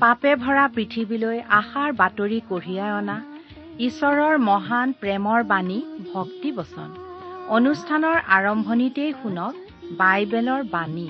পাপে 0.00 0.30
ভৰা 0.42 0.62
পৃথিৱীলৈ 0.74 1.40
আশাৰ 1.54 1.90
বাতৰি 1.96 2.36
কঢ়িয়াই 2.48 2.92
অনা 2.92 3.16
ঈশ্বৰৰ 3.78 4.38
মহান 4.42 4.94
প্ৰেমৰ 5.00 5.42
বাণী 5.48 5.78
ভক্তি 6.06 6.52
বচন 6.52 6.94
অনুষ্ঠানৰ 7.56 8.16
আৰম্ভণিতেই 8.36 9.12
শুনক 9.18 9.54
বাইবেলৰ 9.98 10.62
বাণী। 10.70 11.08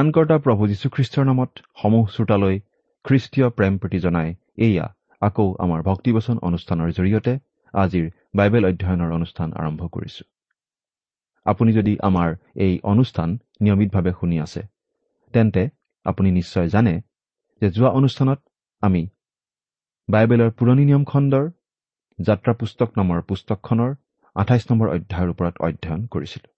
ত্ৰাণকৰ্তা 0.00 0.36
প্ৰভু 0.44 0.66
যীশুখ্ৰীষ্টৰ 0.68 1.24
নামত 1.28 1.50
সমূহ 1.80 2.04
শ্ৰোতালৈ 2.12 2.56
খ্ৰীষ্টীয় 3.04 3.48
প্ৰেম 3.56 3.74
প্ৰতি 3.80 3.98
জনাই 4.04 4.28
এয়া 4.66 4.86
আকৌ 5.22 5.46
আমাৰ 5.64 5.80
ভক্তিবচন 5.88 6.36
অনুষ্ঠানৰ 6.48 6.92
জৰিয়তে 6.98 7.32
আজিৰ 7.74 8.06
বাইবেল 8.38 8.64
অধ্যয়নৰ 8.70 9.10
অনুষ্ঠান 9.18 9.48
আৰম্ভ 9.60 9.80
কৰিছো। 9.94 10.24
আপুনি 11.46 11.70
যদি 11.78 11.92
আমাৰ 12.08 12.28
এই 12.66 12.74
অনুষ্ঠান 12.92 13.28
নিয়মিতভাৱে 13.64 14.12
শুনি 14.20 14.36
আছে 14.44 14.62
তেন্তে 15.34 15.62
আপুনি 16.06 16.28
নিশ্চয় 16.38 16.68
জানে 16.68 16.94
যে 17.62 17.68
যোৱা 17.76 17.90
অনুষ্ঠানত 17.98 18.40
আমি 18.82 19.02
বাইবেলৰ 20.08 20.50
পুৰণি 20.58 20.84
নিয়ম 20.90 21.04
খণ্ডৰ 21.10 21.44
যাত্ৰা 22.18 22.52
পুস্তক 22.60 22.88
নামৰ 22.98 23.18
পুস্তকখনৰ 23.28 23.90
আঠাইছ 24.36 24.64
নম্বৰ 24.70 24.88
অধ্যায়ৰ 24.96 25.28
ওপৰত 25.34 25.54
অধ্যয়ন 25.66 26.02
কৰিছিলোঁ। 26.14 26.52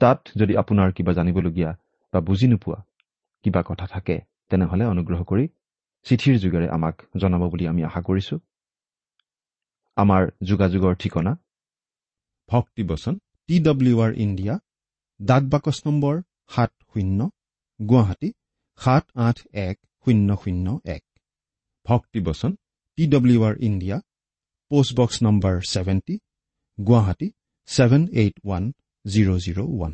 তাত 0.00 0.18
যদি 0.36 0.52
আপোনাৰ 0.62 0.88
কিবা 0.96 1.12
জানিবলগীয়া 1.18 1.70
বা 2.12 2.18
বুজি 2.20 2.46
নোপোৱা 2.52 2.78
কিবা 3.44 3.60
কথা 3.68 3.86
থাকে 3.86 4.16
তেনেহ'লে 4.48 4.84
অনুগ্ৰহ 4.92 5.20
কৰি 5.30 5.44
চিঠিৰ 6.06 6.34
যোগেৰে 6.42 6.66
আমাক 6.76 6.96
জনাব 7.20 7.42
বুলি 7.52 7.64
আমি 7.72 7.82
আশা 7.88 8.00
কৰিছো। 8.08 8.34
আমাৰ 9.96 10.22
যোগাযোগৰ 10.42 10.94
ঠিকনা? 11.02 11.32
ভক্তিবচন 12.48 13.14
টি 13.48 13.56
ডব্লিউ 13.60 13.96
আৰ 14.04 14.12
ইণ্ডিয়া 14.24 14.54
ডাক 15.20 15.42
বাকচ 15.52 15.78
নম্বৰ 15.86 16.14
সাত 16.54 16.70
শূন্য 16.90 17.20
গুৱাহাটী 17.80 18.30
সাত 18.80 19.04
আঠ 19.26 19.38
এক 19.66 19.76
শূন্য 20.06 20.28
শূন্য 20.42 20.66
এক। 20.96 21.02
ভক্তিবচন 21.86 22.50
T 22.98 23.04
W 23.06 23.40
R 23.44 23.54
India 23.68 23.96
postbox 24.70 25.16
number 25.22 25.54
seventy 25.72 26.14
Guwahati 26.78 27.28
seven 27.68 28.02
eight 28.12 28.36
one 28.44 28.64
zero' 29.04 29.38
zero' 29.44 29.60
one 29.64 29.92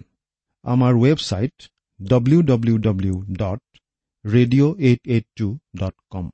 আমাৰ 0.65 0.93
website 1.03 1.67
W 2.01 2.41
W 2.43 2.77
W 2.87 3.15
dot 3.37 3.61
radio' 4.25 4.73
eight 4.81 5.01
eight 5.09 5.27
two 5.37 5.49
dot 5.81 5.95
com 6.11 6.27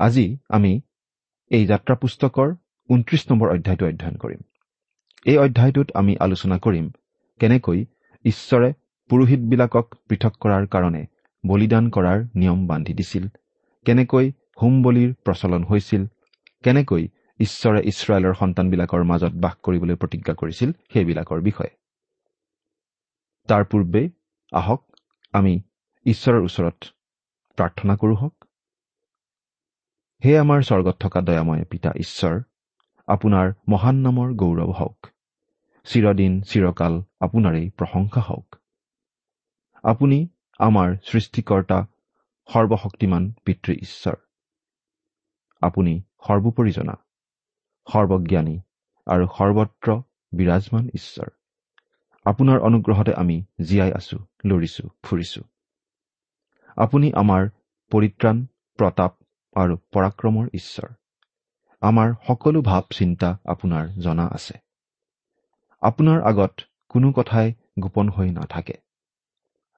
আজি 0.00 0.26
আমি 0.48 0.72
এই 1.50 1.64
যাত্ৰা 1.66 1.94
পুস্তকৰ 2.02 2.48
ঊনত্ৰিশ 2.88 3.22
নম্বৰ 3.30 3.48
অধ্যায়টো 3.54 3.84
অধ্যয়ন 3.86 4.16
কৰিম। 4.16 4.40
এই 5.26 5.36
অধ্যায়টোত 5.36 5.88
আমি 5.94 6.12
আলোচনা 6.26 6.56
কৰিম 6.58 6.86
কেনেকৈ 7.40 7.78
ঈশ্বৰে 8.24 8.68
পুৰোহিতবিলাকক 9.10 9.86
পৃথক 10.08 10.34
কৰাৰ 10.42 10.66
কাৰণে 10.74 11.02
বলিদান 11.44 11.84
কৰাৰ 11.96 12.18
নিয়ম 12.34 12.60
বান্ধি 12.66 12.92
দিছিল 12.98 13.24
কেনেকৈ 13.86 14.26
হোম 14.60 14.74
বলিৰ 14.82 15.10
প্ৰচলন 15.24 15.62
হৈছিল 15.70 16.02
কেনেকৈ 16.64 17.04
ঈশ্বৰে 17.40 17.80
ইছৰাইলৰ 17.84 18.34
সন্তানবিলাকৰ 18.34 19.04
মাজত 19.04 19.32
বাস 19.34 19.54
কৰিবলৈ 19.54 19.94
প্ৰতিজ্ঞা 19.94 20.34
কৰিছিল 20.34 20.72
সেইবিলাকৰ 20.92 21.40
বিষয়ে। 21.40 21.70
তাৰ 23.48 23.64
পূৰ্বে 23.64 24.10
আহক 24.52 24.96
আমি 25.32 25.62
ঈশ্বৰৰ 26.06 26.44
ওচৰত 26.44 26.84
প্ৰাৰ্থনা 27.56 27.96
কৰোঁ 27.96 28.16
হওক। 28.16 28.44
হে 30.24 30.38
আমাৰ 30.38 30.62
স্বৰ্গত 30.62 30.96
থকা 31.00 31.20
দয়াময় 31.20 31.64
পিতা 31.64 31.90
ঈশ্বৰ 31.96 32.40
আপোনাৰ 33.06 33.52
মহান 33.68 33.96
নামৰ 33.96 34.34
গৌৰৱ 34.34 34.72
হওক। 34.72 35.06
চিৰদিন 35.84 36.40
চিৰকাল 36.40 37.02
আপোনাৰেই 37.20 37.70
প্ৰশংসা 37.70 38.20
হওক। 38.20 38.56
আপুনি 39.82 40.28
আমাৰ 40.58 40.96
সৃষ্টিকৰ্তা 41.04 41.86
সৰ্বশক্তিমান 42.52 43.32
পিতৃ 43.44 43.72
ঈশ্বৰ। 43.72 44.14
আপুনি 45.60 46.02
সৰ্বোপৰি 46.28 46.72
জনা। 46.72 46.96
সৰ্বজ্ঞানী 47.92 48.60
আৰু 49.06 49.26
সৰ্বত্ৰ 49.26 50.02
বিৰাজমান 50.32 50.88
ঈশ্বৰ। 50.94 51.28
আপোনাৰ 52.26 52.58
অনুগ্ৰহতে 52.58 53.14
আমি 53.14 53.44
জীয়াই 53.60 53.92
আছো 53.92 54.18
লৰিছো 54.44 54.88
ফুৰিছো। 55.02 55.42
আপুনি 56.76 57.12
আমাৰ 57.12 57.48
পৰিত্ৰাণ 57.90 58.46
প্ৰতাপ 58.78 59.12
আৰু 59.56 59.76
পৰাক্ৰমৰ 59.76 60.48
ঈশ্বৰ। 60.54 60.88
আমাৰ 61.80 62.14
সকলো 62.26 62.62
ভাৱ 62.62 62.82
চিন্তা 62.90 63.38
আপোনাৰ 63.44 63.88
জনা 63.88 64.26
আছে। 64.26 64.54
আপোনাৰ 65.80 66.22
আগত 66.22 66.60
কোনো 66.88 67.12
কথাই 67.12 67.54
গোপন 67.78 68.08
হৈ 68.08 68.30
নাথাকে। 68.30 68.74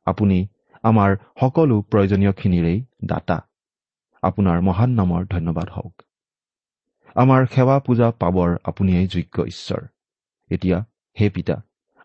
আপুনি 0.04 0.48
আমাৰ 0.82 1.16
সকলো 1.40 1.82
প্ৰয়োজনীয়খিনিৰেই 1.82 2.84
দাতা। 3.04 3.40
আপোনাৰ 4.22 4.60
মহান 4.60 4.90
নামৰ 4.90 5.26
ধন্যবাদ 5.26 5.70
হওক। 5.70 6.02
আমাৰ 7.16 7.46
সেৱা 7.46 7.76
পূজা 7.86 8.06
পাবৰ 8.22 8.52
আপুনিয়েই 8.64 9.06
যোগ্য 9.06 9.44
ঈশ্বৰ। 9.46 9.82
এতিয়া 10.50 10.78
হে 11.16 11.26
পিতা 11.28 11.56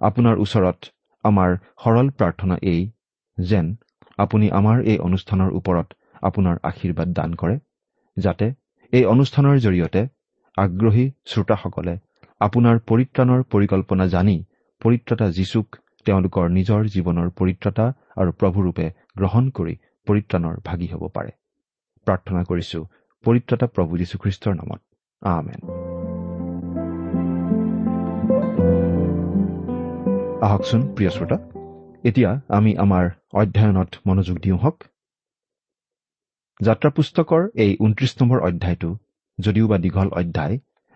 আপোনাৰ 0.01 0.35
ওচৰত 0.37 0.79
আমাৰ 1.23 1.49
সৰল 1.83 2.07
প্ৰাৰ্থনা 2.17 2.55
এই 2.71 2.81
যেন 3.37 3.65
আপুনি 4.17 4.49
আমাৰ 4.49 4.77
এই 4.91 4.97
অনুষ্ঠানৰ 4.99 5.49
ওপৰত 5.59 5.87
আপোনাৰ 6.21 6.55
আশীৰ্বাদ 6.63 7.13
দান 7.13 7.35
কৰে 7.35 7.55
যাতে 8.17 8.45
এই 8.93 9.05
অনুষ্ঠানৰ 9.05 9.55
জৰিয়তে 9.59 10.01
আগ্ৰহী 10.57 11.05
শ্ৰোতাসকলে 11.25 11.93
আপোনাৰ 12.41 12.75
পৰিত্ৰাণৰ 12.89 13.41
পৰিকল্পনা 13.53 14.07
জানি 14.07 14.35
পৰিত্ৰতা 14.81 15.27
যীচুক 15.29 15.67
তেওঁলোকৰ 16.05 16.45
নিজৰ 16.49 16.81
জীৱনৰ 16.95 17.29
পৰিত্ৰতা 17.39 17.85
আৰু 18.17 18.31
প্ৰভুৰূপে 18.39 18.85
গ্ৰহণ 19.17 19.49
কৰি 19.51 19.75
পৰিত্ৰাণৰ 20.07 20.55
ভাগি 20.65 20.87
হ'ব 20.87 21.03
পাৰে। 21.15 21.31
প্ৰাৰ্থনা 22.07 22.41
কৰিছো 22.43 22.79
পৰিত্ৰতা 23.23 23.65
প্ৰভু 23.75 23.91
যীশুখ্ৰীষ্টৰ 23.97 24.55
নামত। 24.55 24.81
আমেন 25.21 25.61
আহকচোন 30.41 30.81
প্ৰিয় 30.95 31.09
শ্ৰোতা। 31.09 31.37
এতিয়া 32.03 32.29
আমি 32.49 32.71
আমাৰ 32.77 33.05
অধ্যয়নত 33.33 33.89
মনোযোগ 34.05 34.37
দিওঁ 34.39 34.57
হওক। 34.57 34.83
যাত্ৰা 36.61 36.89
পুস্তকৰ 36.89 37.41
এই 37.55 37.71
ঊনত্ৰিশ 37.79 38.11
নম্বৰ 38.21 38.39
অধ্যায়টো 38.41 38.89
যদিও 39.39 39.67
বা 39.67 39.77
দীঘল 39.77 40.07
অধ্যায় 40.07 40.55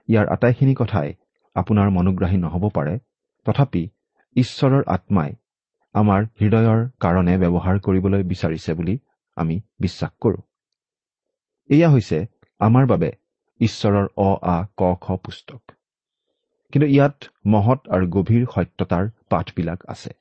ইয়াৰ 0.10 0.28
আটাইখিনি 0.28 0.76
কথাই 0.76 1.14
আপোনাৰ 1.56 1.90
মনোগ্ৰাহী 1.90 2.38
নহ'ব 2.38 2.64
পাৰে। 2.70 3.00
তথাপি 3.46 3.84
ঈশ্বৰৰ 4.36 4.84
আত্মাই 4.88 5.32
আমাৰ 5.96 6.22
হৃদয়ৰ 6.42 6.80
কাৰণে 7.00 7.34
ব্যৱহাৰ 7.38 7.80
কৰিবলৈ 7.80 8.24
বিচাৰিছে 8.24 8.74
বুলি 8.74 8.96
আমি 9.38 9.56
বিশ্বাস 9.80 10.12
কৰোঁ। 10.22 10.42
এয়া 11.70 11.90
হৈছে 11.90 12.28
আমাৰ 12.60 12.86
বাবে 12.86 13.12
ঈশ্বৰৰ 13.62 14.08
অ 14.18 14.30
আ 14.48 14.58
ক 14.78 14.90
খ 15.00 15.18
পুস্তক 15.24 15.62
কিন্তু 16.74 16.88
ইয়াত 16.88 17.18
মহৎ 17.48 17.80
আৰু 17.90 18.06
গভীৰ 18.08 18.44
সত্যতাৰ 18.52 19.08
পাঠবিলাক 19.30 19.80
আছে। 19.88 20.12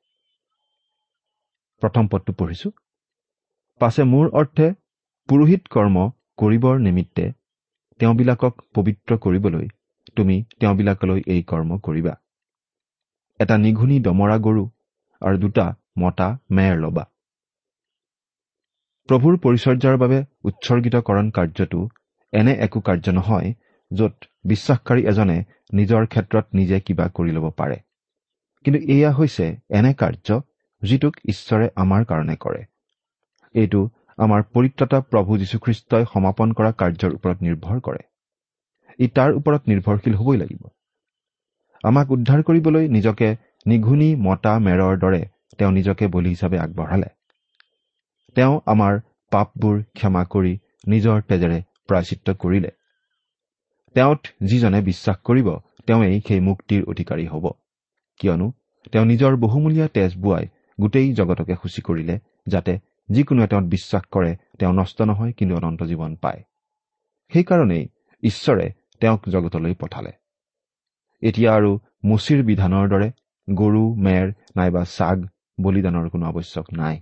প্ৰথম 1.81 2.07
পদটো 2.07 2.31
পঢ়িছো। 2.33 2.69
পাছে 3.81 4.03
মোৰ 4.03 4.25
অৰ্থে 4.33 4.67
পুৰোহিত 5.29 5.63
কৰ্ম 5.69 6.03
কৰিবৰ 6.37 6.75
নিমিত্তে 6.79 7.25
তেওঁবিলাকক 7.99 8.53
পবিত্ৰ 8.73 9.17
কৰিবলৈ 9.17 9.67
তুমি 10.15 10.35
তেওঁবিলাকলৈ 10.59 11.23
এই 11.27 11.41
কৰ্ম 11.43 11.79
কৰিবা। 11.79 12.13
এটা 13.39 13.57
নিঘুনি 13.57 13.97
দমৰা 13.99 14.37
গৰু 14.37 14.63
আৰু 15.21 15.37
দুটা 15.37 15.65
মতা 15.97 16.27
মেৰ 16.51 16.75
ল'বা। 16.77 17.05
প্ৰভুৰ 19.09 19.37
পৰিচৰ্যাৰ 19.37 19.97
বাবে 19.97 20.19
উৎসৰ্গিতকৰণ 20.43 21.31
কাৰ্যটো 21.31 21.81
এনে 22.33 22.53
একো 22.53 22.79
কাৰ্য 22.79 23.09
নহয় 23.09 23.53
য'ত 23.91 24.13
বিশ্বাসকাৰী 24.45 25.01
এজনে 25.05 25.37
নিজৰ 25.73 26.05
ক্ষেত্ৰত 26.05 26.45
নিজে 26.53 26.79
কিবা 26.79 27.05
কৰি 27.13 27.31
ল'ব 27.31 27.49
পাৰে। 27.49 27.77
কিন্তু 28.65 28.79
এয়া 28.93 29.11
হৈছে 29.11 29.45
এনে 29.69 29.93
কাৰ্য 29.93 30.41
যিটোক 30.81 31.13
ঈশ্বৰে 31.25 31.69
আমাৰ 31.75 32.05
কাৰণে 32.05 32.35
কৰে। 32.35 32.61
এইটো 33.55 33.81
আমাৰ 34.17 34.41
পৰিত্ৰতা 34.43 34.99
প্ৰভু 35.01 35.37
যীশুখ্ৰীষ্টই 35.37 36.05
সমাপন 36.13 36.53
কৰা 36.53 36.71
কাৰ্যৰ 36.71 37.11
ওপৰত 37.13 37.37
নিৰ্ভৰ 37.41 37.79
কৰে। 37.79 38.01
ই 38.99 39.07
তাৰ 39.07 39.29
ওপৰত 39.33 39.61
নিৰ্ভৰশীল 39.67 40.15
হ'বই 40.15 40.37
লাগিব। 40.37 40.63
আমাক 41.83 42.11
উদ্ধাৰ 42.11 42.43
কৰিবলৈ 42.43 42.87
নিজকে 42.87 43.35
নিঘুনি 43.67 44.15
মতা 44.15 44.59
মেৰৰ 44.59 44.99
দৰে 44.99 45.21
তেওঁ 45.57 45.71
নিজকে 45.71 46.07
বলি 46.07 46.29
হিচাপে 46.29 46.59
আগবঢ়ালে। 46.59 47.09
তেওঁ 48.35 48.59
আমাৰ 48.65 48.99
পাপবোৰ 49.31 49.81
ক্ষমা 49.93 50.23
কৰি 50.25 50.53
নিজৰ 50.87 51.21
তেজেৰে 51.21 51.59
প্ৰায়চিত্ৰ 51.91 52.39
কৰিলে। 52.43 52.71
তেওঁত 53.95 54.21
যিজনে 54.43 54.79
বিশ্বাস 54.81 55.17
কৰিব 55.27 55.47
তেওঁৱেই 55.87 56.21
সেই 56.27 56.41
মুক্তিৰ 56.47 56.81
অধিকাৰী 56.87 57.25
হ'ব। 57.27 57.45
কিয়নো 58.19 58.47
তেওঁ 58.91 59.05
নিজৰ 59.05 59.35
বহুমূলীয়া 59.35 59.87
তেজ 59.87 60.11
বোৱাই 60.17 60.45
গোটেই 60.81 61.13
জগতকে 61.13 61.55
সূচী 61.55 61.81
কৰিলে 61.81 62.15
যাতে 62.47 62.73
যিকোনোৱে 63.09 63.47
তেওঁত 63.47 63.65
বিশ্বাস 63.65 64.03
কৰে 64.11 64.31
তেওঁ 64.59 64.73
নষ্ট 64.73 65.01
নহয় 65.01 65.33
কিন্তু 65.33 65.55
অনন্ত 65.55 65.83
জীৱন 65.83 66.15
পায়। 66.15 66.41
সেইকাৰণেই 67.31 67.83
ঈশ্বৰে 68.23 68.65
তেওঁক 68.99 69.29
জগতলৈ 69.29 69.73
পঠালে। 69.73 70.11
এতিয়া 71.21 71.49
আৰু 71.53 71.71
মুচিৰ 72.05 72.43
বিধানৰ 72.43 72.85
দৰে 72.89 73.09
গৰু 73.47 73.83
মেৰ 73.95 74.25
নাইবা 74.55 74.83
চাগ 74.97 75.17
বলিদানৰ 75.61 76.09
কোনো 76.09 76.25
আৱশ্যক 76.25 76.67
নাই। 76.73 77.01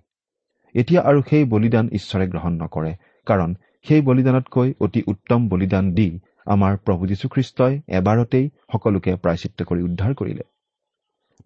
এতিয়া 0.75 1.01
আৰু 1.01 1.19
সেই 1.29 1.43
বলিদান 1.45 1.85
ঈশ্বৰে 1.89 2.25
গ্ৰহণ 2.27 2.53
নকৰে 2.63 2.91
কাৰণ 3.25 3.55
সেই 3.89 4.01
বলিদানতকৈ 4.01 4.73
অতি 4.79 5.01
উত্তম 5.07 5.47
বলিদান 5.49 5.85
দি 5.93 6.07
আমাৰ 6.45 6.77
প্ৰভু 6.85 7.07
যীশুখ্ৰীষ্টই 7.07 7.73
এবাৰতেই 7.99 8.45
সকলোকে 8.73 9.11
প্ৰায়চিত্ৰ 9.23 9.61
কৰি 9.69 9.81
উদ্ধাৰ 9.81 10.13
কৰিলে। 10.13 10.43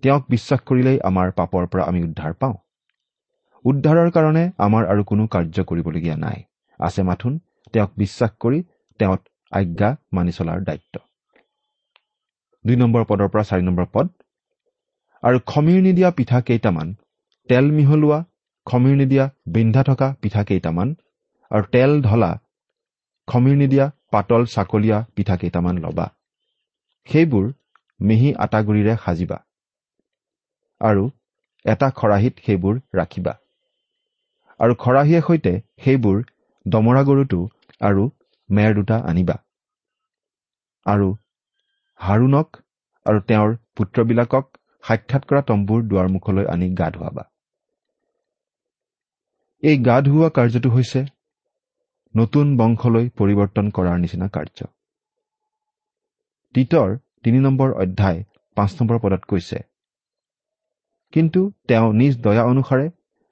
তেওঁক 0.03 0.23
বিশ্বাস 0.29 0.59
কৰিলেই 0.69 0.97
আমাৰ 1.09 1.31
পাপৰ 1.31 1.67
পৰা 1.67 1.83
আমি 1.83 2.03
উদ্ধাৰ 2.03 2.33
পাওঁ। 2.33 2.55
উদ্ধাৰৰ 3.65 4.09
কাৰণে 4.11 4.43
আমাৰ 4.57 4.83
আৰু 4.85 5.03
কোনো 5.03 5.27
কাৰ্য 5.27 5.63
কৰিবলগীয়া 5.63 6.17
নাই। 6.17 6.43
আছে 6.79 7.01
মাথোন 7.03 7.39
তেওঁক 7.73 7.91
বিশ্বাস 7.97 8.31
কৰি 8.39 8.59
তেওঁত 8.99 9.21
আজ্ঞা 9.51 9.89
মানি 10.11 10.31
চলাৰ 10.31 10.59
দায়িত্ব। 10.63 10.95
দুই 12.65 12.75
নম্বৰ 12.75 13.03
পদৰ 13.03 13.27
পৰা 13.27 13.43
চাৰি 13.43 13.63
নম্বৰ 13.63 13.85
পদ। 13.93 14.07
আৰু 15.23 15.39
খমিৰ 15.45 15.79
নিদিয়া 15.81 16.09
পিঠা 16.11 16.41
কেইটামান 16.41 16.93
তেল 17.49 17.65
মিহলোৱা 17.71 18.19
খমিৰ 18.65 18.95
নিদিয়া 18.95 19.25
বিন্ধা 19.47 19.83
থকা 19.83 20.15
পিঠা 20.21 20.43
কেইটামান 20.43 20.95
আৰু 21.53 21.65
তেল 21.73 21.91
ঢলা 22.01 22.31
খমিৰ 23.27 23.55
নিদিয়া 23.57 23.85
পাতল 24.11 24.41
চাকলীয়া 24.45 24.97
পিঠা 25.15 25.35
কেইটামান 25.41 25.75
ল'বা। 25.77 26.05
সেইবোৰ 27.09 27.45
মিহি 27.99 28.29
আটাগুৰিৰে 28.45 28.93
সাজিবা 29.03 29.37
আৰু 30.81 31.03
এটা 31.65 31.87
খৰাহীত 31.99 32.45
সেইবোৰ 32.45 32.75
ৰাখিবা। 32.95 33.33
আৰু 34.59 34.73
খৰাহীয়ে 34.75 35.21
সৈতে 35.27 35.53
সেইবোৰ 35.83 36.17
দমৰা 36.65 37.01
গৰুটো 37.03 37.39
আৰু 37.81 38.03
মেৰ 38.49 38.75
দুটা 38.75 38.97
আনিবা। 39.05 39.37
আৰু 40.85 41.07
হাৰুণক 41.99 42.59
আৰু 43.05 43.19
তেওঁৰ 43.27 43.55
পুত্ৰবিলাকক 43.75 44.45
সাক্ষাৎ 44.83 45.23
কৰা 45.29 45.41
তম্বুৰ 45.49 45.83
দুৱাৰমুখলৈ 45.89 46.45
আনি 46.53 46.67
গা 46.79 46.87
ধুৱাবা। 46.89 47.23
এই 49.63 49.77
গা 49.87 49.97
ধুওৱা 50.01 50.29
কাৰ্যটো 50.37 50.69
হৈছে 50.69 51.01
নতুন 52.15 52.49
বংশলৈ 52.57 53.05
পৰিৱৰ্তন 53.19 53.69
কৰাৰ 53.75 53.97
নিচিনা 53.99 54.27
কাৰ্য। 54.27 54.59
তীতৰ 56.55 56.89
তিনি 57.23 57.39
নম্বৰ 57.39 57.69
অধ্যায় 57.83 58.19
পাঁচ 58.57 58.71
নম্বৰ 58.79 58.97
পদত 58.99 59.23
কৈছে 59.25 59.57
কিন্তু 61.13 61.41
তেওঁ 61.67 61.87
নিজ 61.93 62.13
দয়া 62.21 62.43
অনুসাৰে 62.43 62.85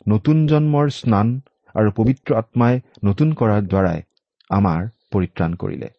নতুন 0.07 0.37
জন্মৰ 0.47 0.87
স্নান 0.89 1.27
আৰু 1.75 1.89
পবিত্ৰ 1.97 2.29
আত্মাই 2.35 2.75
নতুন 3.03 3.29
কৰাৰ 3.33 3.61
দ্বাৰাই 3.61 3.99
আমাৰ 4.49 4.79
পৰিত্ৰাণ 5.11 5.51
কৰিলে। 5.55 5.89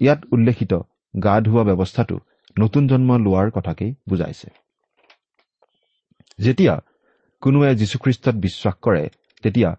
ইয়াত 0.00 0.20
উল্লেখিত 0.32 0.72
গা 1.14 1.34
ধোৱা 1.40 1.62
ব্যৱস্থাটো 1.68 2.16
নতুন 2.56 2.82
জন্ম 2.88 3.10
লোৱাৰ 3.16 3.48
কথাকেই 3.50 3.90
বুজাইছে। 4.08 4.48
যেতিয়া 6.38 6.74
কোনোৱে 7.42 7.70
যীশুখ্ৰীষ্টত 7.74 8.34
বিশ্বাস 8.46 8.74
কৰে 8.84 9.04
তেতিয়া 9.44 9.70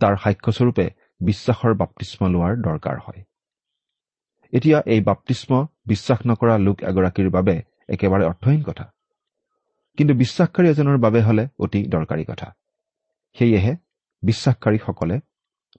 তাৰ 0.00 0.14
সাক্ষ্যস্বৰূপে 0.16 0.86
বিশ্বাসৰ 1.20 1.74
বাপ্তিস্ম 1.74 2.26
লোৱাৰ 2.26 2.54
দৰকাৰ 2.56 2.96
হয়। 2.98 3.22
এতিয়া 4.52 4.78
এই 4.86 5.00
বাপ্তিস্ম 5.00 5.66
বিশ্বাস 5.86 6.18
নকৰা 6.26 6.58
লোক 6.58 6.82
এগৰাকীৰ 6.82 7.30
বাবে 7.30 7.62
একেবাৰে 7.88 8.24
অৰ্থহীন 8.24 8.62
কথা। 8.62 8.92
কিন্তু 9.96 10.14
বিশ্বাসকাৰী 10.14 10.68
এজনৰ 10.68 10.98
বাবে 10.98 11.20
হলে 11.22 11.48
অতি 11.58 11.80
দৰকাৰী 11.86 12.24
কথা। 12.24 12.54
সেয়েহে 13.36 13.76
বিশ্বাসকাৰীসকলে 14.22 15.20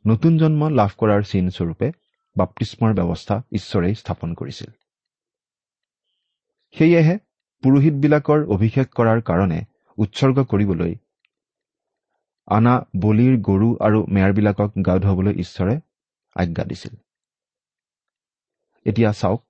নতুন 0.07 0.37
জন্ম 0.37 0.69
লাভ 0.69 0.91
কৰাৰ 0.97 1.21
চিনস্বৰূপে 1.23 1.91
বাপ্তিস্মৰ 2.37 2.93
ব্যৱস্থা 2.93 3.41
ঈশ্বৰেই 3.51 3.95
স্থাপন 3.95 4.33
কৰিছিল। 4.33 4.71
সেয়েহে 6.77 7.15
পুৰোহিতবিলাকৰ 7.63 8.45
অভিষেক 8.45 8.87
কৰাৰ 8.89 9.21
কাৰণে 9.21 9.59
উৎসৰ্গ 9.97 10.43
কৰিবলৈ 10.43 10.95
আনা 12.47 12.85
বলিৰ 12.97 13.37
গৰু 13.41 13.77
আৰু 13.79 14.05
মেয়াৰবিলাকক 14.09 14.71
গা 14.85 14.97
ধুৱাবলৈ 14.97 15.33
ঈশ্বৰে 15.33 15.79
আজ্ঞা 16.35 16.63
দিছিল। 16.63 16.95
এতিয়া 18.85 19.11
চাওক 19.11 19.43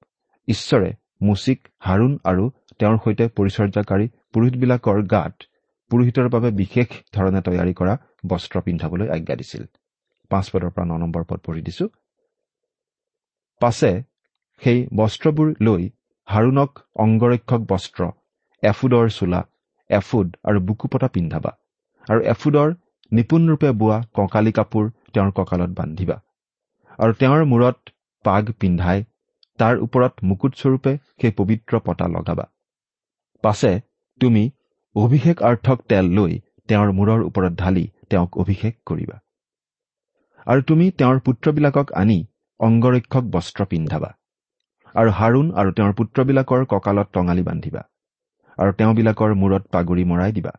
ঈশ্বৰে 0.48 0.93
মুচিক 1.21 1.67
হাৰুণ 1.79 2.17
আৰু 2.24 2.50
তেওঁৰ 2.79 2.98
সৈতে 2.98 3.27
পৰিচৰ্যাকাৰী 3.27 4.10
পুৰোহিতবিলাকৰ 4.33 5.01
গাত 5.01 5.36
পুৰোহিতৰ 5.89 6.29
বাবে 6.29 6.51
বিশেষ 6.51 6.88
ধৰণে 7.13 7.41
তৈয়াৰী 7.41 7.74
কৰা 7.74 7.98
বস্ত্ৰ 8.27 8.62
পিন্ধাবলৈ 8.62 9.10
আজ্ঞা 9.10 9.36
দিছিল। 9.36 9.63
পাঁচ 10.29 10.50
পদৰ 10.51 10.69
পৰা 10.69 10.86
ন 10.86 10.98
নম্বৰ 10.98 11.24
পদ 11.29 11.39
পঢ়ি 11.45 11.62
দিছো। 11.62 11.89
পাছে 13.60 14.03
সেই 14.62 14.88
বস্ত্ৰবোৰ 14.95 15.53
লৈ 15.62 15.89
হাৰুণক 16.25 16.79
অংগৰক্ষক 16.95 17.62
বস্ত্ৰ 17.69 18.12
এফুডৰ 18.63 19.10
চোলা 19.10 19.41
এফুড 19.89 20.38
আৰু 20.43 20.60
বুকুপতা 20.60 21.07
পিন্ধাবা। 21.07 21.61
আৰু 22.08 22.22
এফুডৰ 22.24 22.70
নিপুণৰূপে 23.12 23.72
বোৱা 23.72 23.98
কঁকালি 24.13 24.51
কাপোৰ 24.51 24.89
তেওঁৰ 25.13 25.31
কঁকালত 25.31 25.70
বান্ধিবা। 25.70 26.17
আৰু 27.00 27.13
তেওঁৰ 27.13 27.46
মূৰত 27.46 27.77
পাগ 28.25 28.51
পিন্ধাই 28.60 29.03
তাৰ 29.60 29.75
ওপৰত 29.77 30.13
মুকুটস্বৰূপে 30.24 30.93
সেই 31.22 31.31
পবিত্ৰ 31.31 31.79
পতা 31.79 32.08
লগাবা। 32.08 32.46
পাছে 33.43 33.72
তুমি 34.22 34.43
অভিষেক 34.96 35.43
আৰ্থক 35.43 35.84
তেল 35.88 36.05
লৈ 36.05 36.39
তেওঁৰ 36.67 36.91
মূৰৰ 36.91 37.22
ওপৰত 37.22 37.53
ঢালি 37.53 37.86
তেওঁক 38.10 38.38
অভিষেক 38.38 38.77
কৰিবা। 38.86 39.17
আৰু 40.48 40.62
তুমি 40.62 40.86
তেওঁৰ 40.91 41.20
পুত্ৰবিলাকক 41.20 41.93
আনি 41.93 42.17
অংগৰক্ষক 42.60 43.24
বস্ত্ৰ 43.24 43.65
পিন্ধাবা। 43.65 44.12
আৰু 44.96 45.10
হাৰুণ 45.12 45.51
আৰু 45.51 45.72
তেওঁৰ 45.72 45.93
পুত্ৰবিলাকৰ 45.93 46.65
কঁকালত 46.65 47.08
টঙালি 47.13 47.43
বান্ধিবা। 47.43 47.81
আৰু 48.58 48.72
তেওঁবিলাকৰ 48.72 49.31
মূৰত 49.36 49.63
পাগুৰি 49.72 50.03
মৰাই 50.03 50.31
দিবা। 50.31 50.51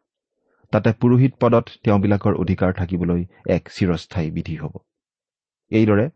তাতে 0.72 0.90
পুৰোহিত 1.00 1.32
পদত 1.40 1.66
তেওঁবিলাকৰ 1.84 2.34
অধিকাৰ 2.42 2.70
থাকিবলৈ 2.72 3.24
এক 3.56 3.62
চিৰস্থায়ী 3.76 4.28
বিধি 4.30 4.56
হ'ব। 4.56 4.74
এইদৰে 5.70 6.06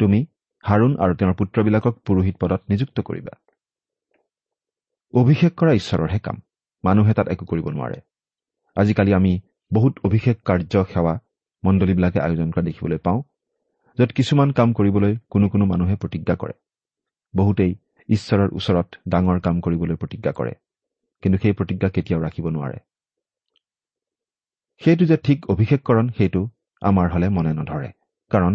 তুমি 0.00 0.20
হাৰুণ 0.64 0.92
আৰু 1.04 1.12
তেওঁৰ 1.14 1.34
পুত্ৰবিলাকক 1.34 1.94
পুৰোহিত 2.06 2.36
পদত 2.40 2.60
নিযুক্ত 2.70 3.04
কৰিবা। 3.08 3.34
অভিষেক 5.14 5.52
কৰা 5.54 5.72
ঈশ্বৰৰহে 5.72 6.18
কাম 6.18 6.36
মানুহে 6.84 7.12
তাত 7.14 7.26
একো 7.28 7.44
কৰিব 7.44 7.66
নোৱাৰে। 7.68 7.98
আজিকালি 8.76 9.12
আমি 9.14 9.32
বহুত 9.70 9.94
অভিষেক 10.04 10.36
কাৰ্য 10.44 10.84
সেৱা 10.92 11.14
মণ্ডলীবিলাকে 11.62 12.18
আয়োজন 12.20 12.48
কৰা 12.50 12.64
দেখিবলৈ 12.64 12.98
পাওঁ 12.98 13.20
য'ত 13.98 14.10
কিছুমান 14.12 14.50
কাম 14.58 14.68
কৰিবলৈ 14.72 15.12
কোনো 15.30 15.46
কোনো 15.48 15.64
মানুহে 15.64 15.96
প্ৰতিজ্ঞা 15.96 16.34
কৰে। 16.36 16.54
বহুতেই 17.34 17.72
ঈশ্বৰৰ 18.08 18.50
ওচৰত 18.58 18.88
ডাঙৰ 19.08 19.38
কাম 19.40 19.60
কৰিবলৈ 19.60 19.96
প্ৰতিজ্ঞা 19.96 20.32
কৰে 20.38 20.52
কিন্তু 21.22 21.36
সেই 21.42 21.54
প্ৰতিজ্ঞা 21.58 21.88
কেতিয়াও 21.88 22.20
ৰাখিব 22.22 22.46
নোৱাৰে। 22.48 22.78
সেইটো 24.82 25.04
যে 25.04 25.16
ঠিক 25.16 25.38
অভিষেককৰণ 25.48 26.06
সেইটো 26.18 26.40
আমাৰ 26.82 27.06
হলে 27.12 27.28
মনে 27.28 27.52
নধৰে। 27.52 27.90
কাৰণ 28.30 28.52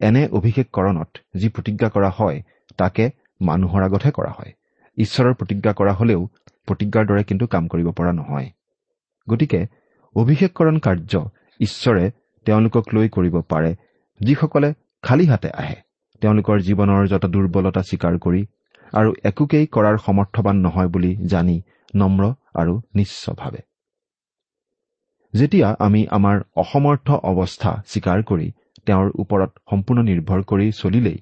এনে 0.00 0.22
অভিষেককৰণত 0.28 1.10
যি 1.36 1.48
প্ৰতিজ্ঞা 1.48 1.88
কৰা 1.88 2.10
হয় 2.18 2.38
তাকে 2.76 3.04
মানুহৰ 3.40 3.82
আগতহে 3.82 4.12
কৰা 4.12 4.32
হয়। 4.38 4.52
ঈশ্বৰৰ 4.98 5.34
প্ৰতিজ্ঞা 5.34 5.72
কৰা 5.72 5.92
হলেও 5.92 6.20
প্ৰতিজ্ঞাৰ 6.66 7.04
দৰে 7.06 7.22
কিন্তু 7.24 7.44
কাম 7.46 7.64
কৰিব 7.68 7.88
পৰা 7.90 8.12
নহয়। 8.12 8.48
গতিকে 9.28 9.60
অভিষেককৰণ 10.16 10.76
কাৰ্য 10.78 11.12
ঈশ্বৰে 11.60 12.04
তেওঁলোকক 12.46 12.84
লৈ 12.94 13.08
কৰিব 13.08 13.36
পাৰে 13.48 13.70
যিসকলে 14.20 14.68
খালী 15.02 15.26
হাতে 15.26 15.50
আহে। 15.50 15.76
তেওঁলোকৰ 16.22 16.56
জীৱনৰ 16.60 17.06
যত 17.06 17.24
দুৰ্বলতা 17.26 17.80
স্বীকাৰ 17.82 18.14
কৰি 18.18 18.42
আৰু 18.92 19.10
একোকেই 19.24 19.66
কৰাৰ 19.66 19.96
সমৰ্থবান 19.98 20.56
নহয় 20.56 20.88
বুলি 20.88 21.16
জানি 21.26 21.56
নম্ৰ 21.94 22.22
আৰু 22.54 22.74
নিশ্চভাৱে। 22.94 23.60
যেতিয়া 25.34 25.68
আমি 25.86 26.00
আমাৰ 26.10 26.36
অসমৰ্থ 26.56 27.08
অৱস্থা 27.30 27.70
স্বীকাৰ 27.86 28.20
কৰি 28.22 28.48
তেওঁৰ 28.86 29.08
ওপৰত 29.22 29.50
সম্পূৰ্ণ 29.70 30.04
নিৰ্ভৰ 30.08 30.40
কৰি 30.44 30.66
চলিলেই 30.72 31.18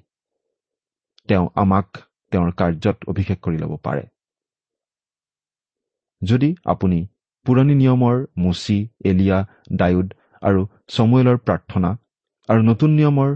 তেওঁ 1.29 1.45
আমাক 1.55 1.87
তেওঁৰ 2.31 2.51
কাৰ্যত 2.59 2.97
অভিষেক 3.07 3.39
কৰি 3.39 3.57
ল'ব 3.57 3.73
পাৰে। 3.83 4.03
যদি 6.21 6.49
আপুনি 6.65 6.99
পুৰণি 7.45 7.75
নিয়মৰ 7.75 8.15
মুচি 8.37 8.77
এলিয়া 9.05 9.39
ডায়ুদ 9.79 10.07
আৰু 10.41 10.61
চমুৱেলৰ 10.87 11.37
প্ৰাৰ্থনা 11.47 11.89
আৰু 12.49 12.61
নতুন 12.63 12.91
নিয়মৰ 12.91 13.35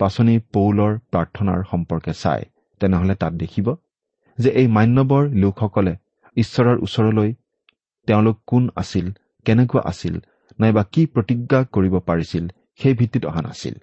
পাচনি 0.00 0.34
পৌলৰ 0.54 0.92
প্ৰাৰ্থনাৰ 1.12 1.60
সম্পৰ্কে 1.70 2.12
চায় 2.22 2.44
তেনেহলে 2.80 3.14
তাত 3.14 3.32
দেখিব 3.34 3.66
যে 4.38 4.50
এই 4.60 4.66
মান্যবৰ 4.68 5.22
লোকসকলে 5.42 5.92
ঈশ্বৰৰ 6.36 6.76
ওচৰলৈ 6.80 7.30
তেওঁলোক 8.08 8.36
কোন 8.46 8.62
আছিল 8.76 9.06
কেনেকুৱা 9.46 9.82
আছিল 9.84 10.14
নাইবা 10.58 10.82
কি 10.92 11.02
প্ৰতিজ্ঞা 11.14 11.58
কৰিব 11.74 11.94
পাৰিছিল 12.08 12.44
সেই 12.80 12.94
ভিত্তিত 12.94 13.24
অহা 13.30 13.42
নাছিল। 13.42 13.74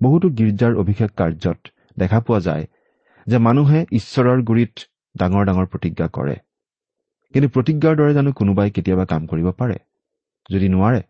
বহুতো 0.00 0.26
গীৰ্জাৰ 0.38 0.72
অভিষেক 0.82 1.10
কাৰ্যত 1.16 1.60
দেখা 1.98 2.18
পোৱা 2.20 2.40
যায় 2.40 2.64
যে 3.26 3.38
মানুহে 3.46 3.80
ঈশ্বৰৰ 3.92 4.38
গুৰিত 4.42 4.74
ডাঙৰ 5.16 5.42
ডাঙৰ 5.48 5.66
প্ৰতিজ্ঞা 5.72 6.06
কৰে। 6.16 6.36
কিন্তু 7.34 7.48
প্ৰতিজ্ঞাৰ 7.48 7.94
দৰে 7.96 8.12
জানো 8.14 8.30
কোনোবাই 8.32 8.70
কেতিয়াবা 8.70 9.04
কাম 9.04 9.22
কৰিব 9.26 9.48
পাৰে? 9.50 9.78
যদি 10.50 10.66
নোৱাৰে 10.68 11.00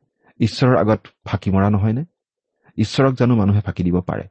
ঈশ্বৰৰ 0.41 0.77
আগত 0.77 1.01
ফাঁকি 1.27 1.51
মৰা 1.51 1.69
নহয়নে? 1.71 2.05
ঈশ্বৰক 2.79 3.13
জানো 3.15 3.33
মানুহে 3.37 3.61
ফাঁকি 3.61 3.83
দিব 3.83 3.97
পাৰে। 4.01 4.25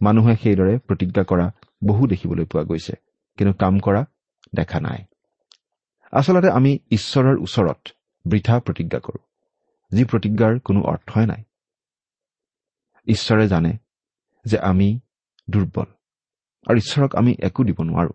মানুহে 0.00 0.34
সেইদৰে 0.42 0.74
প্ৰতিজ্ঞা 0.78 1.22
কৰা 1.24 1.46
বহু 1.84 2.02
দেখিবলৈ 2.06 2.44
পোৱা 2.44 2.64
গৈছে 2.64 2.94
কিন্তু 3.36 3.52
কাম 3.52 3.74
কৰা 3.78 4.02
দেখা 4.54 4.78
নাই। 4.80 5.00
আচলতে 6.10 6.50
আমি 6.50 6.78
ঈশ্বৰৰ 6.90 7.38
ওচৰত 7.38 7.88
বৃথা 8.26 8.60
প্ৰতিজ্ঞা 8.60 8.98
কৰোঁ 8.98 9.22
যি 9.96 10.04
প্ৰতিজ্ঞাৰ 10.04 10.60
কোনো 10.60 10.80
অৰ্থই 10.82 11.26
নাই। 11.26 11.42
ঈশ্বৰে 13.06 13.48
জানে 13.48 13.78
যে 14.44 14.58
আমি 14.58 15.00
দুৰ্বল 15.50 15.86
আৰু 16.66 16.76
ঈশ্বৰক 16.76 17.16
আমি 17.16 17.36
একো 17.42 17.64
দিব 17.64 17.82
নোৱাৰো। 17.82 18.12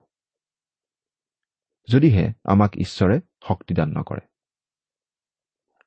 যদিহে 1.90 2.34
আমাক 2.44 2.78
ঈশ্বৰে 2.78 3.22
শক্তিদান 3.48 3.90
নকৰে। 3.90 4.22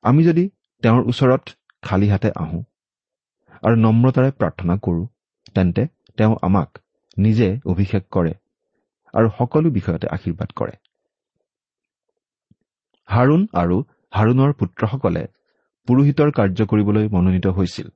আমি 0.03 0.25
যদি 0.25 0.51
তেওঁৰ 0.83 1.03
ওচৰত 1.09 1.49
খালী 1.83 2.09
হাতে 2.09 2.31
আহোঁ 2.37 2.63
আৰু 3.63 3.75
নম্ৰতাৰে 3.75 4.31
প্ৰাৰ্থনা 4.31 4.77
কৰোঁ 4.83 5.07
তেন্তে 5.55 5.87
তেওঁ 6.17 6.37
আমাক 6.43 6.79
নিজে 7.19 7.61
অভিষেক 7.67 8.09
কৰে 8.11 8.35
আৰু 9.13 9.29
সকলো 9.39 9.71
বিষয়তে 9.71 10.07
আশীৰ্বাদ 10.11 10.51
কৰে। 10.57 10.73
হাৰুণ 13.09 13.43
আৰু 13.63 13.77
হাৰুণৰ 14.13 14.51
পুত্ৰসকলে 14.53 15.23
পুৰোহিতৰ 15.89 16.31
কাৰ্য 16.31 16.67
কৰিবলৈ 16.71 17.05
মনোনীত 17.09 17.47
হৈছিল 17.47 17.89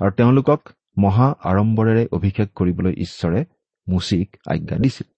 আৰু 0.00 0.10
তেওঁলোকক 0.10 0.60
মহা 0.96 1.28
আড়ম্বৰেৰে 1.50 2.04
অভিষেক 2.12 2.48
কৰিবলৈ 2.54 2.92
ঈশ্বৰে 3.06 3.40
মুচিক 3.86 4.28
আজ্ঞা 4.46 4.76
দিছিল। 4.78 5.08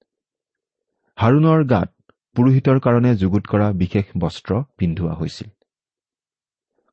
হাৰুণৰ 1.19 1.61
গাত 1.65 1.91
পুৰোহিতৰ 2.37 2.79
কাৰণে 2.81 3.11
যুগুত 3.17 3.45
কৰা 3.47 3.67
বিশেষ 3.73 4.07
বস্ত্ৰ 4.19 4.53
পিন্ধোৱা 4.79 5.15
হৈছিল। 5.15 5.49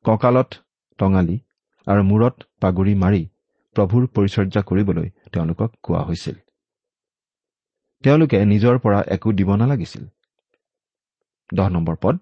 কঁকালত 0.04 0.50
টঙালি 0.98 1.36
আৰু 1.86 2.02
মূৰত 2.02 2.34
পাগুৰি 2.60 2.94
মাৰি 2.94 3.22
প্ৰভুৰ 3.76 4.02
পৰিচৰ্যা 4.14 4.62
কৰিবলৈ 4.62 5.08
তেওঁলোকক 5.32 5.70
কোৱা 5.82 6.02
হৈছিল। 6.08 6.36
তেওঁলোকে 8.04 8.38
নিজৰ 8.44 8.78
পৰা 8.78 9.00
একো 9.14 9.28
দিব 9.32 9.48
নালাগিছিল। 9.56 10.04
দহ 11.52 11.68
নম্বৰ 11.68 11.96
পদ। 12.02 12.16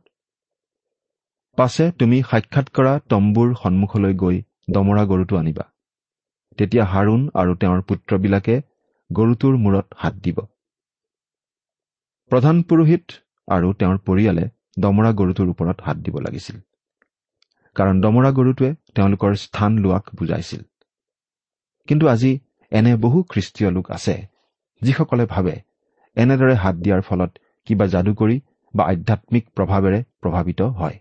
পাছে 1.58 1.84
তুমি 1.98 2.18
সাক্ষাৎ 2.22 2.66
কৰা 2.68 2.92
তম্বুৰ 3.08 3.48
সন্মুখলৈ 3.62 4.14
গৈ 4.14 4.36
দমৰা 4.70 5.04
গৰুটো 5.04 5.34
আনিবা। 5.36 5.64
তেতিয়া 6.58 6.84
হাৰুণ 6.84 7.20
আৰু 7.34 7.52
তেওঁৰ 7.54 7.80
পুত্ৰবিলাকে 7.82 8.54
গৰুটোৰ 9.10 9.54
মূৰত 9.56 9.86
হাত 9.96 10.14
দিব। 10.14 10.38
প্ৰধান 12.30 12.62
পুৰোহিত 12.62 13.04
আৰু 13.48 13.68
তেওঁৰ 13.72 13.98
পৰিয়ালে 13.98 14.44
দমৰা 14.78 15.10
গৰুটোৰ 15.12 15.48
ওপৰত 15.48 15.78
হাত 15.80 15.96
দিব 15.96 16.16
লাগিছিল। 16.18 16.56
কাৰণ 17.76 17.96
দমৰা 18.00 18.30
গৰুটোৱে 18.30 18.70
তেওঁলোকৰ 18.94 19.32
স্থান 19.34 19.72
লোৱাক 19.78 20.04
বুজাইছিল। 20.14 20.62
কিন্তু 21.88 22.04
আজি 22.08 22.32
এনে 22.72 22.92
বহু 22.96 23.18
খ্ৰীষ্টীয় 23.22 23.70
লোক 23.70 23.86
আছে 23.90 24.14
যিসকলে 24.82 25.24
ভাবে 25.26 25.54
এনেদৰে 26.16 26.54
হাত 26.54 26.76
দিয়াৰ 26.76 27.02
ফলত 27.02 27.30
কিবা 27.66 27.86
যাদুকৰী 27.86 28.36
বা 28.74 28.82
আধ্যাত্মিক 28.84 29.44
প্ৰভাৱেৰে 29.56 30.00
প্ৰভাৱিত 30.20 30.60
হয়। 30.80 30.96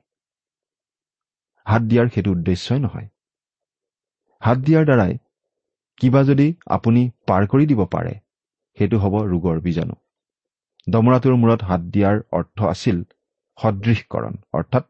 হাত 1.66 1.82
দিয়াৰ 1.82 2.08
সেইটো 2.14 2.30
উদ্দেশ্যই 2.32 2.80
নহয়। 2.80 3.08
হাত 4.42 4.58
দিয়াৰ 4.58 4.86
দ্বাৰাই 4.86 5.14
কিবা 6.02 6.22
যদি 6.24 6.48
আপুনি 6.68 7.02
পাৰ 7.28 7.44
কৰি 7.48 7.66
দিব 7.66 7.82
পাৰে 7.86 8.14
সেইটো 8.78 8.98
হ'ব 8.98 9.16
ৰোগৰ 9.32 9.58
বীজাণু। 9.62 9.96
দমৰাটোৰ 10.88 11.36
মূৰত 11.36 11.62
হাত 11.64 11.82
দিয়াৰ 11.94 12.18
অৰ্থ 12.32 12.60
আছিল 12.74 12.98
সদৃশকৰণ 13.58 14.34
অৰ্থাৎ 14.54 14.86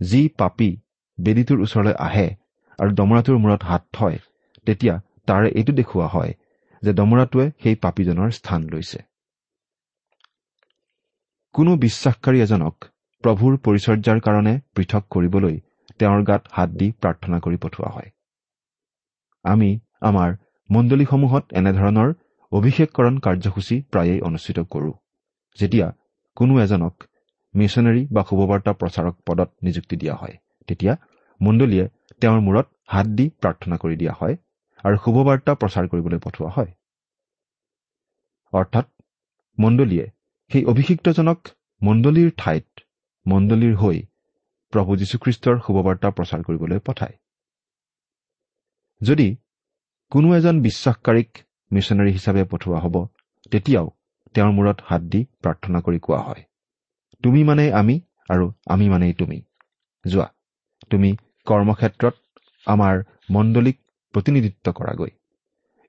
যি 0.00 0.20
পাপী 0.38 0.70
বেদীটোৰ 1.18 1.58
ওচৰলৈ 1.60 1.94
আহে 1.98 2.28
আৰু 2.78 2.90
দমৰাটোৰ 2.94 3.38
মূৰত 3.38 3.62
হাত 3.64 3.82
থয় 3.92 4.18
তেতিয়া 4.66 4.94
তাৰে 5.28 5.48
এইটো 5.58 5.72
দেখুওৱা 5.72 6.08
হয় 6.08 6.32
যে 6.82 6.92
দমৰাটোৱে 6.92 7.46
সেই 7.62 7.76
পাপীজনৰ 7.84 8.30
স্থান 8.30 8.60
লৈছে। 8.68 9.07
কোনো 11.54 11.72
বিশ্বাসকাৰী 11.82 12.40
এজনক 12.42 12.86
প্ৰভুৰ 13.24 13.54
পৰিচৰ্যাৰ 13.64 14.18
কাৰণে 14.24 14.50
পৃথক 14.76 15.04
কৰিবলৈ 15.14 15.54
তেওঁৰ 16.00 16.20
গাত 16.26 16.42
হাত 16.52 16.74
দি 16.80 16.88
প্ৰাৰ্থনা 17.02 17.38
কৰি 17.44 17.56
পঠোৱা 17.56 17.88
হয়। 17.94 18.10
আমি 19.44 19.70
আমাৰ 20.00 20.34
মণ্ডলীসমূহত 20.70 21.44
এনেধৰণৰ 21.60 22.12
অভিষেককৰণ 22.52 23.16
কাৰ্যসূচী 23.26 23.76
প্ৰায়েই 23.92 24.20
অনুষ্ঠিত 24.20 24.64
কৰোঁ 24.74 24.92
যেতিয়া 25.58 25.86
কোনো 26.36 26.60
এজনক 26.64 27.08
মিছনেৰী 27.54 28.02
বা 28.10 28.22
শুভবাৰ্তা 28.28 28.72
প্ৰচাৰক 28.80 29.14
পদত 29.26 29.50
নিযুক্তি 29.62 29.96
দিয়া 30.02 30.14
হয় 30.14 30.36
তেতিয়া 30.68 30.92
মণ্ডলীয়ে 31.40 31.84
তেওঁৰ 32.20 32.40
মূৰত 32.40 32.66
হাত 32.92 33.06
দি 33.18 33.26
প্ৰাৰ্থনা 33.40 33.80
কৰি 33.82 33.96
দিয়া 33.96 34.14
হয় 34.20 34.34
আৰু 34.84 34.96
শুভবাৰ্তা 35.04 35.52
প্ৰচাৰ 35.62 35.90
কৰিবলৈ 35.92 36.18
পঠোৱা 36.26 36.50
হয়। 36.56 36.70
অৰ্থাৎ 38.52 38.86
মণ্ডলীয়ে 39.58 40.06
সেই 40.50 40.64
অভিষিক্তজনক 40.64 41.38
মণ্ডলীৰ 41.82 42.30
ঠাইত 42.36 42.66
মণ্ডলীৰ 43.26 43.74
হৈ 43.74 43.96
প্ৰভু 44.72 44.90
যীশুখ্ৰীষ্টৰ 45.00 45.56
শুভবাৰ্তা 45.64 46.08
প্ৰচাৰ 46.10 46.40
কৰিবলৈ 46.42 46.78
পঠায়। 46.86 47.16
যদি 49.00 49.28
কোনো 50.12 50.28
এজন 50.36 50.56
বিশ্বাসকাৰীক 50.60 51.30
মিছনেৰী 51.70 52.10
হিচাপে 52.12 52.42
পঠোৱা 52.44 52.78
হ'ব 52.84 52.96
তেতিয়াও 53.52 53.86
তেওঁৰ 54.34 54.52
মূৰত 54.52 54.78
হাত 54.88 55.02
দি 55.12 55.20
প্ৰাৰ্থনা 55.42 55.78
কৰি 55.86 55.98
কোৱা 56.06 56.20
হয় 56.22 56.42
তুমি 57.24 57.40
মানে 57.44 57.64
আমি 57.72 57.94
আৰু 58.28 58.44
আমি 58.66 58.86
মানেই 58.88 59.14
তুমি। 59.20 59.38
যোৱা 60.04 60.28
তুমি 60.90 61.10
কৰ্মক্ষেত্ৰত 61.46 62.16
আমাৰ 62.66 62.94
মণ্ডলীক 63.30 63.76
প্ৰতিনিধিত্ব 64.14 64.66
কৰাগৈ। 64.78 65.10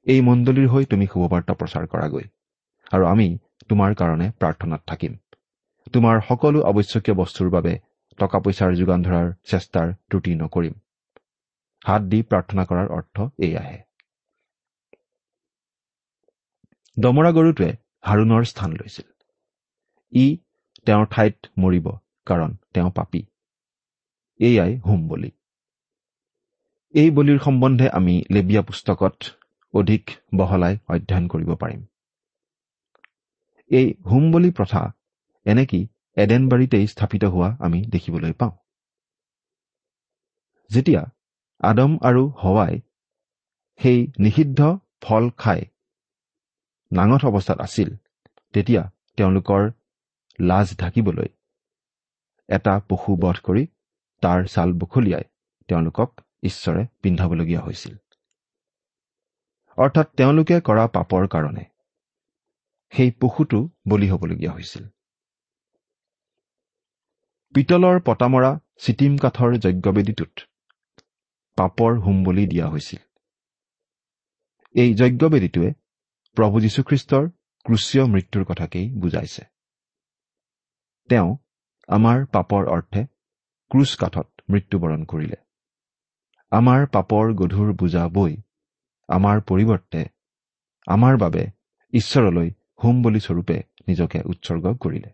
এই 0.07 0.19
মণ্ডলীৰ 0.21 0.67
হৈ 0.67 0.83
তুমি 0.91 1.05
শুভবাৰ্তা 1.13 1.53
প্ৰচাৰ 1.59 1.85
কৰাগৈ 1.93 2.25
আৰু 2.91 3.03
আমি 3.13 3.27
তোমাৰ 3.69 3.91
কাৰণে 3.95 4.27
প্ৰাৰ্থনাত 4.39 4.81
থাকিম। 4.87 5.13
তোমাৰ 5.93 6.15
সকলো 6.27 6.59
আৱশ্যকীয় 6.61 7.15
বস্তুৰ 7.15 7.49
বাবে 7.49 7.73
টকা 8.19 8.39
পইচাৰ 8.39 8.71
যোগান 8.75 8.99
ধৰাৰ 9.03 9.27
চেষ্টাৰ 9.51 9.87
ত্ৰুটি 10.09 10.33
নকৰিম। 10.35 10.75
হাত 11.85 12.01
দি 12.01 12.19
প্ৰাৰ্থনা 12.21 12.63
কৰাৰ 12.65 12.87
অৰ্থ 12.97 13.17
এয়াহে 13.39 13.77
দমৰা 16.97 17.31
গৰুটোৱে 17.31 17.71
হাৰুণৰ 18.03 18.43
স্থান 18.43 18.71
লৈছিল। 18.71 19.07
ই 20.13 20.25
তেওঁৰ 20.85 21.05
ঠাইত 21.11 21.35
মৰিব 21.57 21.87
কাৰণ 22.25 22.55
তেওঁ 22.73 22.91
পাপী। 22.91 23.21
এয়াই 24.39 24.73
হোম 24.77 25.07
বলি। 25.07 25.31
এই 26.93 27.09
বলিৰ 27.11 27.39
সম্বন্ধে 27.39 27.87
আমি 27.89 28.15
লেবিয়া 28.31 28.61
পুস্তকত 28.61 29.17
অধিক 29.73 30.03
বহলাই 30.35 30.75
অধ্যয়ন 30.87 31.27
কৰিব 31.27 31.51
পাৰিম। 31.55 31.81
এই 33.71 33.87
হোম 34.05 34.23
বলি 34.31 34.49
প্ৰথা 34.51 34.81
এনেকি 35.45 35.79
এডেনবাৰীতেই 36.17 36.85
স্থাপিত 36.87 37.23
হোৱা 37.25 37.49
আমি 37.59 37.79
দেখিবলৈ 37.85 38.33
পাওঁ। 38.33 38.53
যেতিয়া 40.71 41.01
আদম 41.61 41.91
আৰু 42.01 42.23
হৱাই 42.43 42.75
সেই 43.79 43.99
নিষিদ্ধ 44.19 44.59
ফল 45.01 45.23
খাই 45.37 45.59
নাঙঠ 46.91 47.21
অৱস্থাত 47.25 47.59
আছিল 47.61 47.89
তেতিয়া 48.53 48.81
তেওঁলোকৰ 49.17 49.61
লাজ 50.39 50.67
ঢাকিবলৈ 50.77 51.29
এটা 52.49 52.73
পশু 52.89 53.11
বধ 53.15 53.37
কৰি 53.43 53.63
তাৰ 54.23 54.39
ছাল 54.47 54.69
বখলিয়াই 54.73 55.25
তেওঁলোকক 55.69 56.09
ঈশ্বৰে 56.43 56.81
পিন্ধাবলগীয়া 57.01 57.61
হৈছিল। 57.61 57.93
অৰ্থাৎ 59.77 60.07
তেওঁলোকে 60.17 60.55
কৰা 60.61 60.85
পাপৰ 60.87 61.23
কাৰণে 61.27 61.63
সেই 62.93 63.11
পশুটো 63.11 63.59
বলি 63.89 64.09
হ'বলগীয়া 64.09 64.51
হৈছিল। 64.53 64.83
পিতলৰ 67.55 67.99
পতামৰা 68.05 68.51
চিটিম 68.77 69.17
কাঠৰ 69.17 69.49
যজ্ঞবেদীটোত 69.57 70.33
পাপৰ 71.57 71.99
হোম 71.99 72.23
বলি 72.23 72.47
দিয়া 72.47 72.67
হৈছিল। 72.69 73.01
এই 74.75 74.93
যজ্ঞবেদীটোৱে 74.93 75.69
প্ৰভু 76.37 76.59
যীশুখ্ৰীষ্টৰ 76.59 77.23
ক্ৰুচীয় 77.65 78.03
মৃত্যুৰ 78.05 78.43
কথাকেই 78.45 78.89
বুজাইছে। 78.91 79.43
তেওঁ 81.09 81.29
আমাৰ 81.87 82.25
পাপৰ 82.25 82.63
অৰ্থে 82.69 83.01
ক্ৰুচ 83.71 83.95
কাঠত 83.95 84.27
মৃত্যুবৰণ 84.49 85.05
কৰিলে। 85.05 85.35
আমাৰ 86.51 86.87
পাপৰ 86.87 87.33
গধুৰ 87.33 87.73
বুজা 87.73 88.07
বৈ 88.07 88.33
আমাৰ 89.09 89.41
পৰিৱৰ্তে 89.41 90.01
আমাৰ 90.87 91.17
বাবে 91.17 91.43
ঈশ্বৰলৈ 91.93 92.49
হোম 92.79 92.95
বলি 93.05 93.19
স্বৰূপে 93.25 93.57
নিজকে 93.87 94.19
উৎসৰ্গ 94.31 94.65
কৰিলে। 94.83 95.09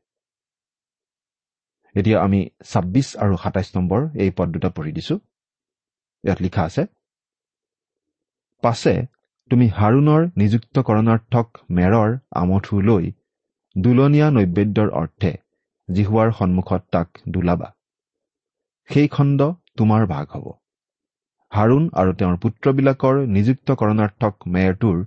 এতিয়া 1.95 2.17
আমি 2.25 2.39
ছাব্বিছ 2.71 3.07
আৰু 3.23 3.33
সাতাইছ 3.43 3.69
নম্বৰ 3.77 4.01
এই 4.23 4.31
পদ 4.37 4.47
দুটা 4.55 4.69
পঢ়ি 4.75 4.91
দিছো। 4.97 5.15
ইয়াত 6.23 6.39
লিখা 6.41 6.61
আছে 6.63 6.83
পাছে 8.63 8.93
তুমি 9.51 9.65
হাৰুণৰ 9.69 10.21
নিযুক্তকৰণাৰ্থক 10.41 11.47
মেৰৰ 11.69 12.09
আমঠু 12.41 12.75
লৈ 12.81 13.05
দুলনীয়া 13.75 14.27
নৈবেদ্যৰ 14.35 14.89
অৰ্থে 15.01 15.31
জিহুৱাৰ 15.89 16.29
সন্মুখত 16.31 16.81
তাক 16.91 17.07
দোলাবা। 17.29 17.69
সেই 18.89 19.07
খণ্ড 19.07 19.39
তোমাৰ 19.77 20.01
ভাগ 20.13 20.25
হ'ব। 20.33 20.45
হাৰুণ 21.51 21.83
আৰু 21.99 22.11
তেওঁৰ 22.19 22.37
পুত্ৰবিলাকৰ 22.43 23.15
নিযুক্তকৰণাৰ্থক 23.35 24.33
মেৰটোৰ 24.47 24.97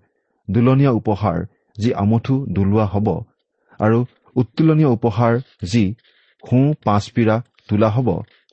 দুলনীয়া 0.48 0.92
উপহাৰ 1.00 1.38
যি 1.78 1.90
আমঠু 1.94 2.46
দোলোৱা 2.50 2.86
হ'ব 2.86 3.08
আৰু 3.80 3.98
উত্তোলনীয় 4.36 4.88
উপহাৰ 4.88 5.40
যি 5.64 5.94
সোঁ 6.44 6.74
পাঁচপিৰা 6.84 7.36
তোলা 7.68 7.88
হ'ব 7.88 8.08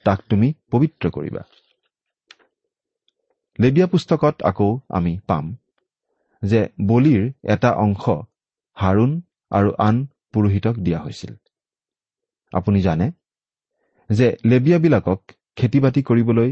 তাক 0.05 0.19
তুমি 0.29 0.53
পবিত্ৰ 0.71 1.09
কৰিবা। 1.09 1.41
লেবিয়া 3.59 3.87
পুস্তকত 3.87 4.35
আকৌ 4.43 4.79
আমি 4.89 5.19
পাম 5.27 5.45
যে 6.43 6.61
বলিৰ 6.87 7.33
এটা 7.43 7.71
অংশ 7.71 8.03
হাৰুণ 8.77 9.21
আৰু 9.51 9.69
আন 9.77 9.95
পুৰোহিতক 10.33 10.75
দিয়া 10.75 10.99
হৈছিল। 10.99 11.33
আপুনি 12.53 12.81
জানে 12.81 13.11
যে 14.09 14.37
লেবিয়াবিলাকক 14.45 15.19
খেতি 15.55 15.79
বাতি 15.79 16.01
কৰিবলৈ 16.03 16.49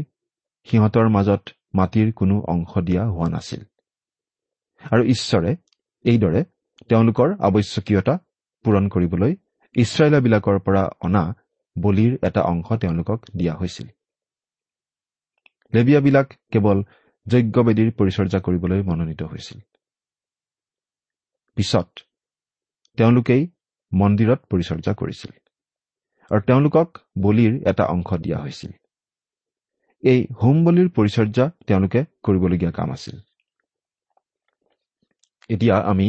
সিহঁতৰ 0.66 1.08
মাজত 1.08 1.42
মাটিৰ 1.74 2.12
কোনো 2.12 2.40
অংশ 2.40 2.78
দিয়া 2.78 3.02
হোৱা 3.06 3.28
নাছিল। 3.28 3.62
আৰু 4.92 5.02
ঈশ্বৰে 5.04 5.56
এইদৰে 6.04 6.44
তেওঁলোকৰ 6.88 7.28
আৱশ্যকীয়তা 7.40 8.14
পূৰণ 8.64 8.84
কৰিবলৈ 8.88 9.32
ইছৰাইলাবিলাকৰ 9.74 10.58
পৰা 10.58 10.82
অনা 11.00 11.24
বলিৰ 11.76 12.12
এটা 12.22 12.42
অংশ 12.42 12.68
তেওঁলোকক 12.72 13.20
দিয়া 13.36 13.54
হৈছিল। 13.54 13.88
লেবিয়াবিলাক 15.72 16.28
কেৱল 16.52 16.78
যজ্ঞবেদীৰ 17.26 17.90
পৰিচৰ্যা 17.90 18.40
কৰিবলৈ 18.40 18.80
মনোনীত 18.82 19.22
হৈছিল। 19.22 19.58
পিছত 21.56 21.88
তেওঁলোকেই 22.98 23.42
মন্দিৰত 23.92 24.40
পৰিচৰ্যা 24.50 24.92
কৰিছিল 24.94 25.32
আৰু 26.30 26.40
তেওঁলোকক 26.40 26.88
বলিৰ 27.18 27.52
এটা 27.70 27.84
অংশ 27.86 28.10
দিয়া 28.14 28.38
হৈছিল। 28.38 28.72
এই 30.02 30.20
হোম 30.42 30.56
বলিৰ 30.64 30.88
পৰিচৰ্যা 30.88 31.44
তেওঁলোকে 31.66 32.00
কৰিবলগীয়া 32.22 32.72
কাম 32.72 32.88
আছিল। 32.92 33.16
এতিয়া 35.50 35.76
আমি 35.92 36.06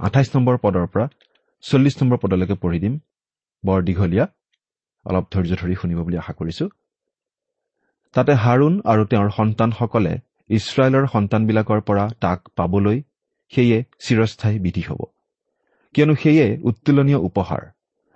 আঠাইছ 0.00 0.36
নম্বৰ 0.36 0.56
পদৰ 0.62 0.86
পৰা 0.86 1.08
চল্লিছ 1.64 2.02
নম্বৰ 2.02 2.18
পদলৈকে 2.18 2.54
পঢ়ি 2.54 2.78
দিম। 2.78 2.94
বৰ 3.64 3.82
দীঘলীয়া। 3.82 4.26
অলপ 5.06 5.24
ধৈৰ্য 5.32 5.52
ধৰি 5.60 5.74
শুনিব 5.74 5.98
বুলি 6.02 6.16
আশা 6.16 6.32
কৰিছো। 6.32 6.68
তাতে 8.14 8.32
হাৰুণ 8.34 8.74
আৰু 8.84 9.04
তেওঁৰ 9.04 9.30
সন্তানসকলে 9.30 10.12
ইছৰাইলৰ 10.50 11.06
সন্তানবিলাকৰ 11.06 11.80
পৰা 11.80 12.04
তাক 12.20 12.38
পাবলৈ 12.56 13.02
সেয়ে 13.52 13.78
চিৰস্থায়ী 13.98 14.58
বিধি 14.58 14.82
হ'ব। 14.88 15.00
কিয়নো 15.94 16.14
সেয়ে 16.14 16.46
উত্তোলনীয় 16.62 17.18
উপহাৰ 17.18 17.62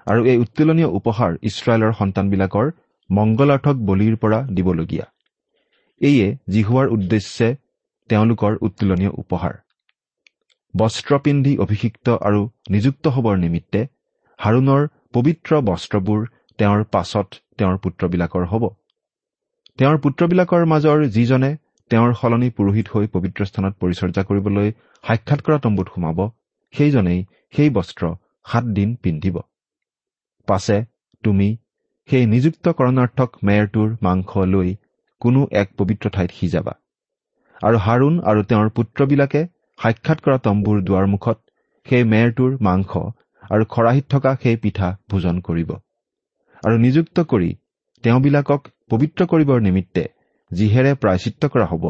আৰু 0.06 0.20
এই 0.26 0.38
উত্তোলনীয় 0.38 0.88
উপহাৰ 0.88 1.30
ইছৰাইলৰ 1.42 1.92
সন্তানবিলাকৰ 1.92 2.66
মংগলাৰ্থক 3.10 3.76
বলিৰ 3.88 4.16
পৰা 4.16 4.38
দিবলগীয়া। 4.42 5.06
এইয়ে 6.00 6.36
জিহুৱাৰ 6.50 6.86
উদ্দেশ্যে 6.88 7.56
তেওঁলোকৰ 8.10 8.52
উত্তোলনীয় 8.62 9.10
উপহাৰ। 9.10 9.54
বস্ত্ৰ 10.74 11.18
পিন্ধি 11.18 11.52
অভিষিক্ত 11.58 12.06
আৰু 12.28 12.40
নিযুক্ত 12.70 13.04
হ'বৰ 13.08 13.36
নিমিত্তে 13.44 13.80
হাৰুণৰ 14.38 14.82
পবিত্ৰ 15.12 15.60
বস্ত্ৰবোৰ 15.68 16.20
তেওঁৰ 16.58 16.82
পাছত 16.92 17.28
তেওঁৰ 17.58 17.76
পুত্ৰবিলাকৰ 17.84 18.44
হ'ব। 18.50 18.64
তেওঁৰ 19.78 19.96
পুত্ৰবিলাকৰ 20.04 20.62
মাজৰ 20.72 20.98
যিজনে 21.16 21.50
তেওঁৰ 21.90 22.12
সলনি 22.20 22.48
পুৰোহিত 22.50 22.86
হৈ 22.94 23.06
পবিত্ৰ 23.14 23.40
স্থানত 23.50 23.74
পৰিচৰ্যা 23.82 24.22
কৰিবলৈ 24.28 24.68
সাক্ষাৎ 25.04 25.40
কৰা 25.46 25.58
তম্বুত 25.64 25.88
সোমাব 25.94 26.18
সেইজনেই 26.74 27.20
সেই 27.56 27.70
বস্ত্ৰ 27.70 28.04
সাতদিন 28.46 28.88
পিন্ধিব। 29.02 29.36
পাছে 30.48 30.76
তুমি 31.24 31.48
সেই 32.08 32.24
নিযুক্তকৰণাৰ্থক 32.32 33.30
মেয়ৰটোৰ 33.46 33.88
মাংস 34.02 34.30
লৈ 34.54 34.68
কোনো 35.22 35.40
এক 35.62 35.68
পবিত্ৰ 35.78 36.06
ঠাইত 36.14 36.30
সিজাবা। 36.38 36.74
আৰু 37.60 37.76
হাৰুণ 37.86 38.14
আৰু 38.30 38.40
তেওঁৰ 38.50 38.68
পুত্ৰবিলাকে 38.76 39.40
সাক্ষাৎ 39.78 40.18
কৰা 40.24 40.38
তম্বুৰ 40.44 40.78
দুৱাৰমুখত 40.82 41.38
সেই 41.86 42.04
মেৰটোৰ 42.12 42.52
মাংস 42.60 42.92
আৰু 43.50 43.64
খৰাহিত 43.74 44.06
থকা 44.10 44.30
সেই 44.42 44.56
পিঠা 44.56 44.88
ভোজন 45.10 45.36
কৰিব। 45.40 45.70
আৰু 46.62 46.76
নিযুক্ত 46.78 47.24
কৰি 47.32 47.50
তেওঁবিলাকক 48.04 48.62
পবিত্ৰ 48.90 49.26
কৰিবৰ 49.32 49.58
নিমিত্তে 49.60 50.04
যিহেৰে 50.50 50.92
প্ৰায়চিত্ৰ 50.94 51.44
কৰা 51.48 51.66
হ'ব 51.66 51.84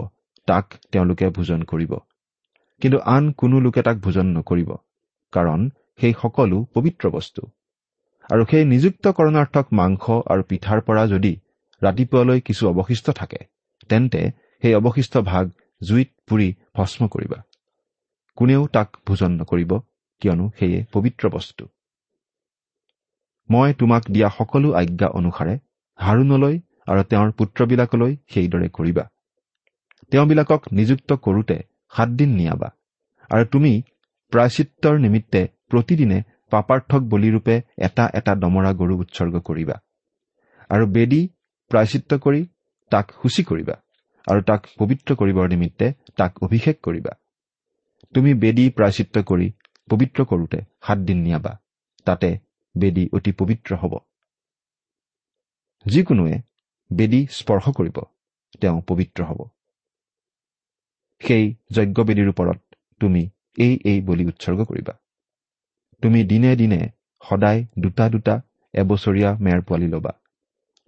তাক 0.48 0.66
তেওঁলোকে 0.92 1.26
ভোজন 1.30 1.60
কৰিব। 1.62 1.92
কিন্তু 2.82 2.98
আন 3.14 3.32
কোনো 3.32 3.56
লোকে 3.60 3.82
তাক 3.82 3.96
ভোজন 4.00 4.26
নকৰিব 4.36 4.70
কাৰণ 5.32 5.60
সেই 6.00 6.14
সকলো 6.22 6.58
পবিত্ৰ 6.74 7.04
বস্তু। 7.10 7.42
আৰু 8.30 8.42
সেই 8.50 8.64
নিযুক্তকৰণাৰ্থক 8.64 9.66
মাংস 9.72 10.04
আৰু 10.32 10.42
পিঠাৰ 10.50 10.78
পৰা 10.86 11.02
যদি 11.06 11.32
ৰাতিপুৱালৈ 11.82 12.40
কিছু 12.40 12.62
অৱশিষ্ট 12.72 13.06
থাকে 13.10 13.40
তেন্তে 13.90 14.22
সেই 14.62 14.74
অৱশিষ্ট 14.74 15.14
ভাগ 15.30 15.44
জুইত 15.80 16.10
পুৰি 16.28 16.48
ভস্ম 16.76 17.00
কৰিবা। 17.14 17.38
কোনেও 18.38 18.62
তাক 18.74 18.88
ভোজন 19.06 19.32
নকৰিব 19.40 19.72
কিয়নো 20.22 20.46
সেয়ে 20.58 20.78
পবিত্ৰ 20.92 21.24
বস্তু। 21.36 21.64
মই 23.48 23.70
তোমাক 23.80 24.02
দিয়া 24.14 24.28
সকলো 24.38 24.68
আজ্ঞা 24.80 25.08
অনুসাৰে 25.18 25.54
হাৰুণলৈ 25.98 26.56
আৰু 26.90 27.02
তেওঁৰ 27.10 27.30
পুত্ৰবিলাকলৈ 27.38 28.12
সেইদৰে 28.32 28.68
কৰিবা। 28.78 29.04
তেওঁবিলাকক 30.12 30.60
নিযুক্ত 30.72 31.10
কৰোতে 31.24 31.56
সাতদিন 31.92 32.30
নিয়াবা 32.38 32.68
আৰু 33.30 33.44
তুমি 33.52 33.72
প্ৰায়চিত্ৰৰ 34.32 34.96
নিমিত্তে 35.04 35.40
প্ৰতিদিনে 35.70 36.18
পাপাৰ্থক 36.52 37.02
বলিৰূপে 37.12 37.54
এটা 37.86 38.04
এটা 38.14 38.32
দমৰা 38.42 38.70
গৰু 38.80 38.94
উৎসৰ্গ 39.02 39.34
কৰিবা 39.48 39.76
আৰু 40.70 40.84
বেদী 40.94 41.22
প্ৰায়চিত্ৰ 41.70 42.14
কৰি 42.24 42.40
তাক 42.92 43.06
সূচী 43.20 43.42
কৰিবা 43.50 43.74
আৰু 44.26 44.40
তাক 44.48 44.60
পবিত্ৰ 44.78 45.10
কৰিবৰ 45.20 45.46
নিমিত্তে 45.54 45.86
তাক 46.16 46.32
অভিষেক 46.46 46.76
কৰিবা। 46.82 47.17
তুমি 48.14 48.30
বেদী 48.34 48.64
প্ৰায়চিত্ৰ 48.70 49.22
কৰি 49.22 49.46
পবিত্ৰ 49.88 50.24
কৰোতে 50.24 50.58
সাতদিন 50.86 51.18
নিয়াবা। 51.22 51.52
তাতে 52.06 52.28
বেদী 52.74 53.04
অতি 53.12 53.32
পবিত্ৰ 53.32 53.74
হ'ব। 53.74 53.94
যিকোনোৱে 55.86 56.36
বেদী 56.90 57.20
স্পৰ্শ 57.30 57.64
কৰিব 57.70 57.96
তেওঁ 58.60 58.78
পবিত্ৰ 58.86 59.20
হ'ব। 59.24 59.40
সেই 61.20 61.44
যজ্ঞবেদীৰ 61.70 62.28
ওপৰত 62.28 62.58
তুমি 63.00 63.22
এই 63.58 63.74
এই 63.84 64.00
বলি 64.00 64.24
উৎসৰ্গ 64.24 64.60
কৰিবা। 64.64 64.94
তুমি 66.02 66.24
দিনে 66.24 66.56
দিনে 66.56 66.80
সদায় 67.22 67.60
দুটা 67.78 68.04
দুটা 68.08 68.34
এবছৰীয়া 68.74 69.30
মেৰ 69.38 69.60
পোৱালি 69.62 69.88
ল'বা। 69.88 70.12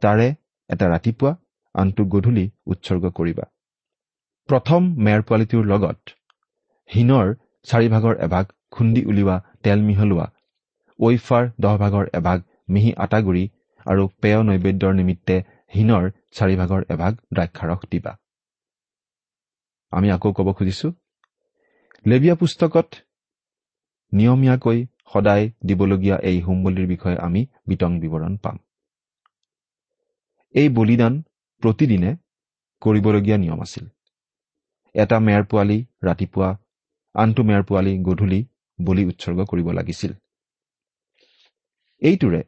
তাৰে 0.03 0.27
এটা 0.71 0.87
ৰাতিপুৱা 0.89 1.33
আনটো 1.75 2.03
গধূলি 2.05 2.45
উৎসৰ্গ 2.67 3.05
কৰিবা। 3.11 3.45
প্ৰথম 4.49 4.81
মেৰ 4.97 5.23
পোৱালিটোৰ 5.23 5.65
লগত 5.67 6.20
হীনৰ 6.91 7.27
চাৰিভাগৰ 7.67 8.15
এভাগ 8.27 8.45
খুন্দি 8.71 9.03
উলিওৱা 9.11 9.37
তেল 9.63 9.81
মিহলোৱা 9.89 10.27
ঐফাৰ 10.99 11.45
দহ 11.61 11.75
ভাগৰ 11.83 12.07
এভাগ 12.13 12.39
মিহি 12.69 12.91
আটাগুৰি 13.05 13.45
আৰু 13.87 14.03
পেয় 14.23 14.41
নৈবেদ্যৰ 14.49 14.93
নিমিত্তে 14.95 15.37
হীনৰ 15.73 16.05
চাৰিভাগৰ 16.39 16.83
এভাগ 16.95 17.13
দ্ৰাক্ষাৰস 17.35 17.81
দিবা। 17.93 18.13
আমি 19.93 20.09
আকৌ 20.11 20.31
ক'ব 20.33 20.49
খুজিছো 20.53 20.89
লেবিয়া 22.07 22.35
পুস্তকত 22.35 22.89
নিয়মীয়াকৈ 24.13 24.79
সদায় 25.13 25.45
দিবলগীয়া 25.67 26.17
এই 26.31 26.39
হোমবলিৰ 26.41 26.87
বিষয়ে 26.87 27.19
আমি 27.27 27.41
বিতং 27.69 27.91
বিৱৰণ 28.03 28.35
পাম। 28.37 28.57
এই 30.55 30.69
বলিদান 30.77 31.15
প্ৰতিদিনে 31.63 32.11
কৰিবলগীয়া 32.83 33.39
নিয়ম 33.39 33.61
আছিল। 33.63 33.85
এটা 34.95 35.17
মেৰ 35.27 35.43
পোৱালি 35.51 35.79
ৰাতিপুৱা 36.05 36.51
আনটো 37.15 37.43
মেৰ 37.43 37.63
পোৱালি 37.63 37.99
গধূলি 37.99 38.47
বলি 38.79 39.05
উৎসৰ্গ 39.05 39.45
কৰিব 39.45 39.71
লাগিছিল। 39.71 40.13
এইটোৰে 42.03 42.43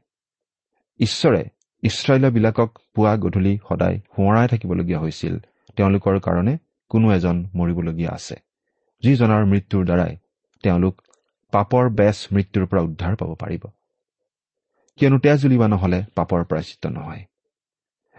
ঈশ্বৰে 1.01 1.42
ইছৰাইলবিলাকক 1.83 2.79
পুৱা 2.94 3.16
গধূলি 3.16 3.59
সদায় 3.68 3.98
সোঁৱৰাই 3.98 4.48
থাকিবলগীয়া 4.48 5.01
হৈছিল। 5.01 5.38
তেওঁলোকৰ 5.77 6.20
কাৰণে 6.20 6.59
কোনো 6.90 7.12
এজন 7.12 7.37
মৰিবলগীয়া 7.55 8.11
আছে। 8.11 8.37
যিজনৰ 9.03 9.44
মৃত্যুৰ 9.44 9.85
দ্বাৰাই 9.85 10.16
তেওঁলোক 10.62 11.03
পাপৰ 11.53 11.90
বেচ 11.90 12.29
মৃত্যুৰ 12.33 12.66
পৰা 12.66 12.83
উদ্ধাৰ 12.83 13.16
পাব 13.16 13.35
পাৰিব। 13.35 13.62
কিয়নো 14.96 15.18
তেজ 15.18 15.46
উলিওৱা 15.46 15.68
নহলে 15.68 16.05
পাপৰ 16.14 16.44
প্ৰাচিত্য 16.44 16.88
নহয়। 16.88 17.25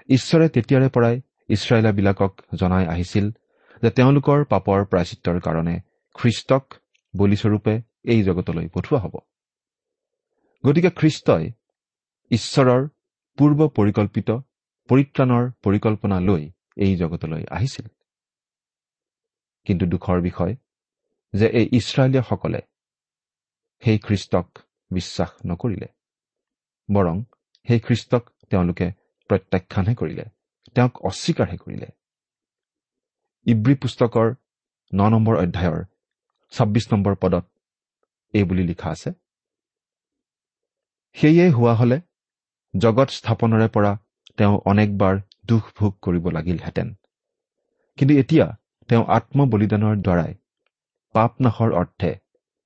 ঈশ্বৰে 0.09 0.49
তেতিয়াৰে 0.49 0.89
পৰাই 0.89 1.21
ইছৰাইলাবিলাকক 1.49 2.31
জনাই 2.55 2.85
আহিছিল 2.85 3.31
যে 3.81 3.89
তেওঁলোকৰ 3.89 4.45
পাপৰ 4.45 4.85
প্ৰাচিত্ৰৰ 4.85 5.39
কাৰণে 5.39 5.79
খ্ৰীষ্টক 6.15 6.63
বলিস্বৰূপে 7.13 7.73
এই 8.11 8.19
জগতলৈ 8.23 8.67
পঠোৱা 8.73 8.99
হ'ব। 9.03 9.15
গতিকে 10.63 10.89
খ্ৰীষ্টই 10.99 11.43
ঈশ্বৰৰ 12.31 12.81
পূৰ্ব 13.37 13.59
পৰিকল্পিত 13.77 14.29
পৰিত্ৰাণৰ 14.89 15.43
পৰিকল্পনা 15.65 16.17
লৈ 16.19 16.43
এই 16.83 16.93
জগতলৈ 16.95 17.43
আহিছিল। 17.55 17.85
কিন্তু 19.67 19.83
দুখৰ 19.93 20.17
বিষয় 20.21 20.53
যে 21.33 21.47
এই 21.59 21.65
ইছৰাইলীয়সকলে 21.79 22.61
সেই 23.83 23.97
খ্ৰীষ্টক 24.05 24.47
বিশ্বাস 24.91 25.31
নকৰিলে 25.49 25.89
বৰং 26.89 27.17
সেই 27.67 27.79
খ্ৰীষ্টক 27.85 28.23
তেওঁলোকে 28.49 28.87
প্ৰত্যাখ্যানহে 29.29 29.95
কৰিলে 29.95 30.25
তেওঁক 30.75 30.93
অস্বীকাৰহে 31.09 31.57
কৰিলে। 31.63 31.89
ইব্ৰী 33.45 33.75
পুস্তকৰ 33.81 34.27
ন 34.91 35.01
নম্বৰ 35.13 35.35
অধ্যায়ৰ 35.43 35.81
ছাব্বিছ 36.53 36.85
নম্বৰ 36.93 37.13
পদত 37.15 37.45
এই 38.33 38.43
বুলি 38.43 38.63
লিখা 38.63 38.89
আছে। 38.89 39.09
সেয়ে 41.15 41.45
হোৱা 41.49 41.73
হলে 41.75 41.97
জগত 42.73 43.09
স্থাপনৰে 43.09 43.67
পৰা 43.67 43.91
তেওঁ 44.37 44.55
অনেকবাৰ 44.65 45.15
দুখ 45.47 45.63
ভোগ 45.77 45.91
কৰিব 46.01 46.25
লাগিলহেঁতেন। 46.27 46.87
কিন্তু 47.97 48.13
এতিয়া 48.15 48.45
তেওঁ 48.89 49.03
আত্মবলিদানৰ 49.07 49.95
দ্বাৰাই 50.05 50.33
পাপ 51.15 51.31
নাশৰ 51.41 51.71
অৰ্থে 51.81 52.11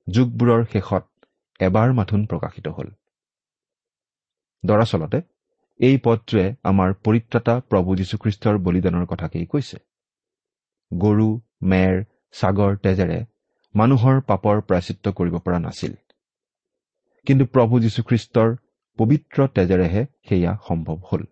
যুগবোৰৰ 0.07 0.61
শেষত 0.73 1.05
এবাৰ 1.59 1.89
মাথোন 1.93 2.21
প্ৰকাশিত 2.25 2.67
হ'ল। 2.67 2.89
দৰাচলতে 4.63 5.19
এই 5.79 5.95
পদটোৱে 6.05 6.45
আমাৰ 6.63 6.89
পৰিত্ৰাতা 7.05 7.53
প্ৰভু 7.69 7.89
যীশুখ্ৰীষ্টৰ 7.95 8.55
বলিদানৰ 8.57 9.05
কথাকেই 9.05 9.45
কৈছে। 9.45 9.77
গৰু 10.91 11.27
মেৰ 11.71 11.93
ছাগৰ 12.33 12.71
তেজেৰে 12.77 13.19
মানুহৰ 13.77 14.21
পাপৰ 14.21 14.61
প্ৰাচিত্য 14.61 15.11
কৰিব 15.11 15.35
পৰা 15.37 15.59
নাছিল। 15.59 15.93
কিন্তু 17.27 17.45
প্ৰভু 17.45 17.79
যীশুখ্ৰীষ্টৰ 17.79 18.49
পবিত্ৰ 18.99 19.47
তেজেৰেহে 19.47 20.05
সেয়া 20.29 20.51
সম্ভৱ 20.67 20.97
হ'ল। 21.09 21.23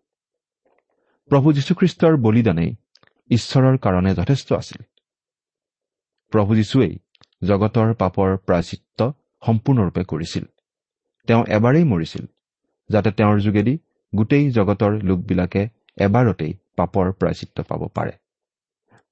প্ৰভু 1.29 1.53
যীশুখ্ৰীষ্টৰ 1.53 2.13
বলিদানেই 2.17 2.71
ঈশ্বৰৰ 3.29 3.77
কাৰণে 3.77 4.12
যথেষ্ট 4.15 4.53
আছিল। 4.53 4.81
প্ৰভু 6.31 6.55
যীশুৱেই 6.55 6.93
জগতৰ 7.43 7.93
পাপৰ 7.93 8.29
প্ৰাচিত্য 8.38 9.13
সম্পূৰ্ণৰূপে 9.45 10.03
কৰিছিল। 10.03 10.45
তেওঁ 11.27 11.43
এবাৰেই 11.47 11.84
মৰিছিল 11.84 12.25
যাতে 12.89 13.10
তেওঁৰ 13.12 13.38
যোগেদি 13.39 13.73
গোটেই 14.15 14.45
জগতৰ 14.51 14.91
লোকবিলাকে 15.03 15.62
এবাৰতেই 15.97 16.53
পাপৰ 16.75 17.05
প্ৰায়চিত্ৰ 17.12 17.63
পাব 17.63 17.81
পাৰে। 17.88 18.12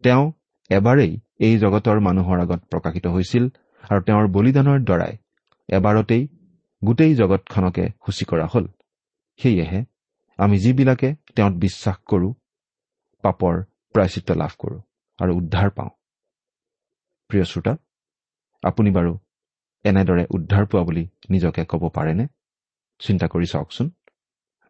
তেওঁ 0.03 0.31
এবাৰেই 0.69 1.19
এই 1.39 1.57
জগতৰ 1.57 1.99
মানুহৰ 1.99 2.39
আগত 2.39 2.61
প্ৰকাশিত 2.71 3.05
হৈছিল 3.07 3.43
আৰু 3.89 4.01
তেওঁৰ 4.01 4.27
বলিদানৰ 4.27 4.79
দ্বাৰাই 4.79 5.13
এবাৰতেই 5.69 6.27
গোটেই 6.85 7.15
জগতখনকে 7.15 7.85
সূচী 8.05 8.25
কৰা 8.25 8.45
হ'ল। 8.53 8.67
সেয়েহে 9.39 9.85
আমি 10.37 10.59
যিবিলাকে 10.59 11.15
তেওঁত 11.35 11.53
বিশ্বাস 11.53 11.97
কৰোঁ 12.05 12.33
পাপৰ 13.23 13.53
প্ৰায়চিত্ৰ 13.95 14.35
লাভ 14.35 14.51
কৰোঁ 14.59 14.79
আৰু 15.19 15.31
উদ্ধাৰ 15.37 15.69
পাওঁ। 15.69 15.89
প্ৰিয় 17.29 17.43
শ্ৰোতা 17.43 17.73
আপুনি 18.63 18.91
বাৰু 18.91 19.17
এনেদৰে 19.85 20.23
উদ্ধাৰ 20.29 20.65
পোৱা 20.65 20.83
বুলি 20.83 21.03
নিজকে 21.29 21.65
ক'ব 21.65 21.89
পাৰেনে? 21.89 22.27
চিন্তা 22.99 23.27
কৰি 23.27 23.45
চাওকচোন। 23.45 23.89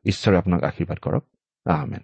ঈশ্বৰে 0.06 0.38
আপোনাক 0.38 0.64
আশীৰ্বাদ 0.64 1.00
কৰক। 1.00 1.24
আহমেন 1.66 2.04